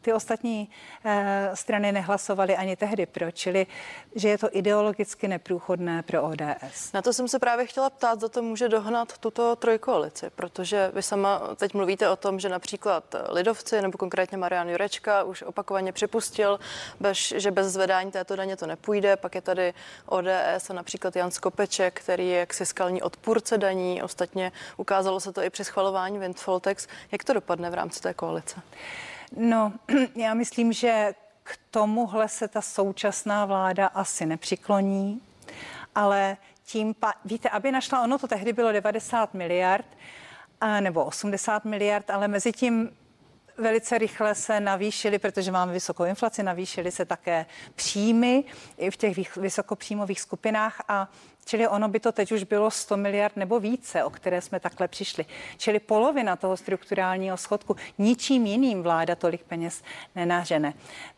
ty 0.00 0.12
ostatní 0.12 0.70
eh, 1.04 1.50
strany 1.54 1.92
nehlasovaly 1.92 2.56
ani 2.56 2.76
tehdy 2.76 3.06
pro, 3.06 3.30
čili 3.30 3.66
že 4.14 4.28
je 4.28 4.38
to 4.38 4.48
ideologicky 4.52 5.28
neprůchodné 5.28 6.02
pro 6.02 6.22
ODS. 6.22 6.92
Na 6.94 7.02
to 7.02 7.12
jsem 7.12 7.28
se 7.28 7.38
právě 7.38 7.66
chtěla 7.66 7.90
ptát, 7.90 8.20
za 8.20 8.28
to 8.28 8.42
může 8.42 8.68
dohnat 8.68 9.18
tuto 9.18 9.56
trojkoalici, 9.56 10.30
protože 10.30 10.90
vy 10.94 11.02
sama 11.02 11.40
teď 11.56 11.74
mluvíte 11.74 12.08
o 12.08 12.16
tom, 12.16 12.40
že 12.40 12.48
například 12.48 13.14
lidovci 13.28 13.82
nebo 13.82 13.98
konkrétně 13.98 14.38
Marian 14.38 14.68
Jurečka 14.68 15.22
už 15.22 15.42
opakovaně 15.42 15.92
připustil, 15.92 16.60
bez, 17.00 17.18
že 17.18 17.50
bez 17.50 17.66
zvedání 17.66 18.10
této 18.10 18.36
daně 18.36 18.56
to 18.56 18.66
nepůjde. 18.66 19.16
Pak 19.16 19.34
je 19.34 19.40
tady 19.40 19.74
ODS 20.06 20.70
a 20.70 20.72
například 20.72 21.16
Jan 21.16 21.30
Skopeček, 21.30 22.00
který 22.00 22.28
je 22.28 22.38
jaksi 22.38 22.66
skalní 22.66 23.02
odpůrce 23.02 23.58
daní. 23.58 24.02
Ostatně 24.02 24.52
ukázalo 24.76 25.20
se 25.20 25.32
to 25.32 25.42
i 25.42 25.50
při 25.50 25.64
schvalování 25.64 26.18
Windfall 26.18 26.60
Tax. 26.60 26.86
Jak 27.12 27.24
to 27.24 27.32
dopadne 27.32 27.70
v 27.70 27.74
rámci 27.74 28.00
té 28.00 28.14
koalice? 28.14 28.60
No, 29.36 29.72
já 30.14 30.34
myslím, 30.34 30.72
že 30.72 31.14
k 31.42 31.58
tomuhle 31.70 32.28
se 32.28 32.48
ta 32.48 32.60
současná 32.60 33.44
vláda 33.44 33.86
asi 33.86 34.26
nepřikloní, 34.26 35.22
ale 35.94 36.36
tím, 36.64 36.94
pa, 36.94 37.14
víte, 37.24 37.48
aby 37.48 37.72
našla, 37.72 38.02
ono 38.02 38.18
to 38.18 38.28
tehdy 38.28 38.52
bylo 38.52 38.72
90 38.72 39.34
miliard, 39.34 39.86
nebo 40.80 41.04
80 41.04 41.64
miliard, 41.64 42.10
ale 42.10 42.28
mezi 42.28 42.52
tím 42.52 42.90
velice 43.58 43.98
rychle 43.98 44.34
se 44.34 44.60
navýšily, 44.60 45.18
protože 45.18 45.52
máme 45.52 45.72
vysokou 45.72 46.04
inflaci, 46.04 46.42
navýšily 46.42 46.90
se 46.90 47.04
také 47.04 47.46
příjmy 47.74 48.44
i 48.78 48.90
v 48.90 48.96
těch 48.96 49.36
vysokopříjmových 49.36 50.20
skupinách 50.20 50.80
a 50.88 51.08
Čili 51.50 51.68
ono 51.68 51.88
by 51.88 52.00
to 52.00 52.12
teď 52.12 52.32
už 52.32 52.42
bylo 52.42 52.70
100 52.70 52.96
miliard 52.96 53.36
nebo 53.36 53.60
více, 53.60 54.04
o 54.04 54.10
které 54.10 54.40
jsme 54.40 54.60
takhle 54.60 54.88
přišli. 54.88 55.24
Čili 55.56 55.80
polovina 55.80 56.36
toho 56.36 56.56
strukturálního 56.56 57.36
schodku. 57.36 57.76
Ničím 57.98 58.46
jiným 58.46 58.82
vláda 58.82 59.14
tolik 59.14 59.42
peněz 59.42 59.82
nenažene. 60.14 60.74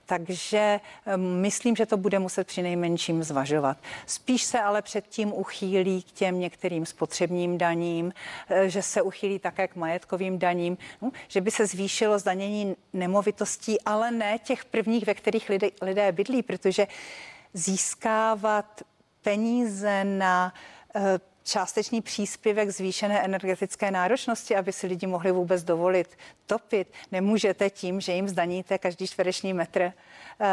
Takže 0.06 0.80
myslím, 1.16 1.76
že 1.76 1.86
to 1.86 1.96
bude 1.96 2.18
muset 2.18 2.46
při 2.46 2.62
nejmenším 2.62 3.22
zvažovat. 3.22 3.76
Spíš 4.06 4.42
se 4.42 4.60
ale 4.60 4.82
předtím 4.82 5.32
uchýlí 5.32 6.02
k 6.02 6.12
těm 6.12 6.38
některým 6.38 6.86
spotřebním 6.86 7.58
daním, 7.58 8.12
e, 8.48 8.68
že 8.68 8.82
se 8.82 9.02
uchýlí 9.02 9.38
také 9.38 9.68
k 9.68 9.76
majetkovým 9.76 10.38
daním, 10.38 10.78
no, 11.02 11.10
že 11.28 11.40
by 11.40 11.50
se 11.50 11.66
zvýšilo 11.66 12.18
zdanění 12.18 12.76
nemovitostí, 12.92 13.80
ale 13.80 14.10
ne 14.10 14.38
těch 14.38 14.64
prvních, 14.64 15.06
ve 15.06 15.14
kterých 15.14 15.48
lidé, 15.48 15.70
lidé 15.82 16.12
bydlí, 16.12 16.42
protože 16.42 16.86
získávat 17.54 18.82
peníze 19.22 20.04
na 20.04 20.54
eh, 20.94 21.18
částečný 21.44 22.00
příspěvek 22.00 22.70
zvýšené 22.70 23.24
energetické 23.24 23.90
náročnosti, 23.90 24.56
aby 24.56 24.72
si 24.72 24.86
lidi 24.86 25.06
mohli 25.06 25.32
vůbec 25.32 25.62
dovolit 25.62 26.18
topit. 26.46 26.92
Nemůžete 27.12 27.70
tím, 27.70 28.00
že 28.00 28.12
jim 28.12 28.28
zdaníte 28.28 28.78
každý 28.78 29.06
čtvereční 29.06 29.52
metr 29.52 29.82
eh, 29.82 29.92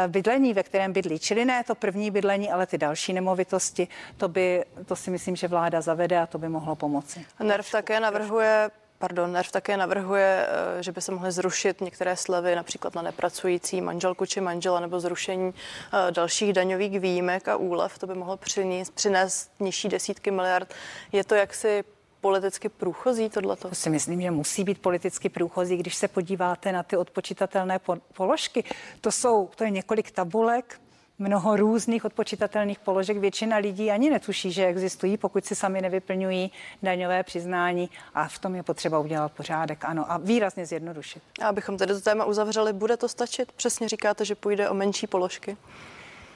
bydlení, 0.08 0.54
ve 0.54 0.62
kterém 0.62 0.92
bydlí. 0.92 1.18
Čili 1.18 1.44
ne 1.44 1.64
to 1.64 1.74
první 1.74 2.10
bydlení, 2.10 2.50
ale 2.50 2.66
ty 2.66 2.78
další 2.78 3.12
nemovitosti. 3.12 3.88
To, 4.16 4.28
by, 4.28 4.64
to 4.86 4.96
si 4.96 5.10
myslím, 5.10 5.36
že 5.36 5.48
vláda 5.48 5.80
zavede 5.80 6.18
a 6.18 6.26
to 6.26 6.38
by 6.38 6.48
mohlo 6.48 6.76
pomoci. 6.76 7.26
NERV 7.42 7.70
také 7.70 8.00
navrhuje 8.00 8.70
Pardon, 9.00 9.32
NERV 9.32 9.52
také 9.52 9.76
navrhuje, 9.76 10.46
eh, 10.48 10.82
že 10.82 10.92
by 10.92 11.00
se 11.00 11.12
mohly 11.12 11.32
zrušit 11.32 11.80
některé 11.80 12.16
slevy, 12.16 12.56
například 12.56 12.94
na 12.94 13.02
nepracující 13.02 13.80
manželku 13.80 14.26
či 14.26 14.40
manžela, 14.40 14.80
nebo 14.80 15.00
zrušení 15.00 15.54
eh, 15.54 16.12
dalších 16.12 16.52
daňových 16.52 17.00
výjimek 17.00 17.48
a 17.48 17.56
úlev. 17.56 17.98
To 17.98 18.06
by 18.06 18.14
mohlo 18.14 18.36
přinést, 18.36 18.90
přinést 18.90 19.50
nižší 19.60 19.88
desítky 19.88 20.30
miliard. 20.30 20.74
Je 21.12 21.24
to 21.24 21.34
jaksi 21.34 21.84
politicky 22.20 22.68
průchozí 22.68 23.28
tohleto? 23.28 23.68
To 23.68 23.74
si 23.74 23.90
myslím, 23.90 24.20
že 24.20 24.30
musí 24.30 24.64
být 24.64 24.78
politicky 24.78 25.28
průchozí, 25.28 25.76
když 25.76 25.94
se 25.94 26.08
podíváte 26.08 26.72
na 26.72 26.82
ty 26.82 26.96
odpočítatelné 26.96 27.80
položky. 28.12 28.64
To 29.00 29.12
jsou, 29.12 29.50
to 29.56 29.64
je 29.64 29.70
několik 29.70 30.10
tabulek, 30.10 30.80
mnoho 31.20 31.56
různých 31.56 32.04
odpočítatelných 32.04 32.78
položek. 32.78 33.16
Většina 33.16 33.56
lidí 33.56 33.90
ani 33.90 34.10
netuší, 34.10 34.52
že 34.52 34.66
existují, 34.66 35.16
pokud 35.16 35.44
si 35.44 35.54
sami 35.54 35.80
nevyplňují 35.80 36.52
daňové 36.82 37.22
přiznání 37.22 37.90
a 38.14 38.28
v 38.28 38.38
tom 38.38 38.54
je 38.54 38.62
potřeba 38.62 38.98
udělat 38.98 39.32
pořádek, 39.32 39.84
ano, 39.84 40.12
a 40.12 40.16
výrazně 40.18 40.66
zjednodušit. 40.66 41.22
A 41.42 41.48
abychom 41.48 41.76
tedy 41.76 41.94
to 41.94 42.00
téma 42.00 42.24
uzavřeli, 42.24 42.72
bude 42.72 42.96
to 42.96 43.08
stačit? 43.08 43.52
Přesně 43.52 43.88
říkáte, 43.88 44.24
že 44.24 44.34
půjde 44.34 44.68
o 44.68 44.74
menší 44.74 45.06
položky? 45.06 45.56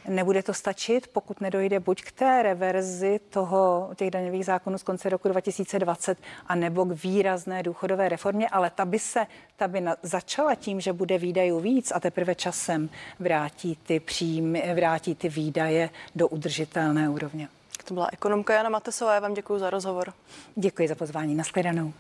Nebude 0.08 0.42
to 0.42 0.54
stačit, 0.54 1.08
pokud 1.08 1.40
nedojde 1.40 1.80
buď 1.80 2.02
k 2.02 2.12
té 2.12 2.42
reverzi 2.42 3.20
toho, 3.30 3.90
těch 3.96 4.10
daňových 4.10 4.44
zákonů 4.44 4.78
z 4.78 4.82
konce 4.82 5.08
roku 5.08 5.28
2020, 5.28 6.18
a 6.46 6.54
nebo 6.54 6.84
k 6.84 7.04
výrazné 7.04 7.62
důchodové 7.62 8.08
reformě, 8.08 8.48
ale 8.48 8.70
ta 8.70 8.84
by 8.84 8.98
se 8.98 9.26
ta 9.56 9.68
by 9.68 9.80
na, 9.80 9.96
začala 10.02 10.54
tím, 10.54 10.80
že 10.80 10.92
bude 10.92 11.18
výdajů 11.18 11.60
víc 11.60 11.92
a 11.94 12.00
teprve 12.00 12.34
časem 12.34 12.90
vrátí 13.18 13.78
ty 13.82 14.00
příjmy, 14.00 14.74
vrátí 14.74 15.14
ty 15.14 15.28
výdaje 15.28 15.90
do 16.14 16.28
udržitelné 16.28 17.08
úrovně. 17.08 17.48
To 17.84 17.94
byla 17.94 18.08
ekonomka 18.12 18.54
Jana 18.54 18.68
Matesová, 18.68 19.14
já 19.14 19.20
vám 19.20 19.34
děkuji 19.34 19.58
za 19.58 19.70
rozhovor. 19.70 20.12
Děkuji 20.54 20.88
za 20.88 20.94
pozvání, 20.94 21.34
nashledanou. 21.34 21.92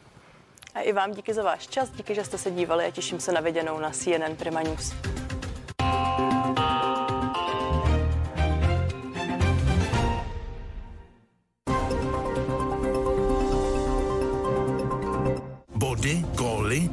A 0.74 0.80
i 0.80 0.92
vám 0.92 1.12
díky 1.12 1.34
za 1.34 1.42
váš 1.42 1.66
čas, 1.66 1.90
díky, 1.90 2.14
že 2.14 2.24
jste 2.24 2.38
se 2.38 2.50
dívali 2.50 2.84
a 2.84 2.90
těším 2.90 3.20
se 3.20 3.32
na 3.32 3.40
viděnou 3.40 3.78
na 3.78 3.90
CNN 3.90 4.36
Prima 4.36 4.62
News. 4.62 4.94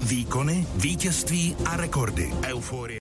Výkony, 0.01 0.65
vítězství 0.75 1.55
a 1.65 1.77
rekordy. 1.77 2.33
Euforie. 2.43 2.99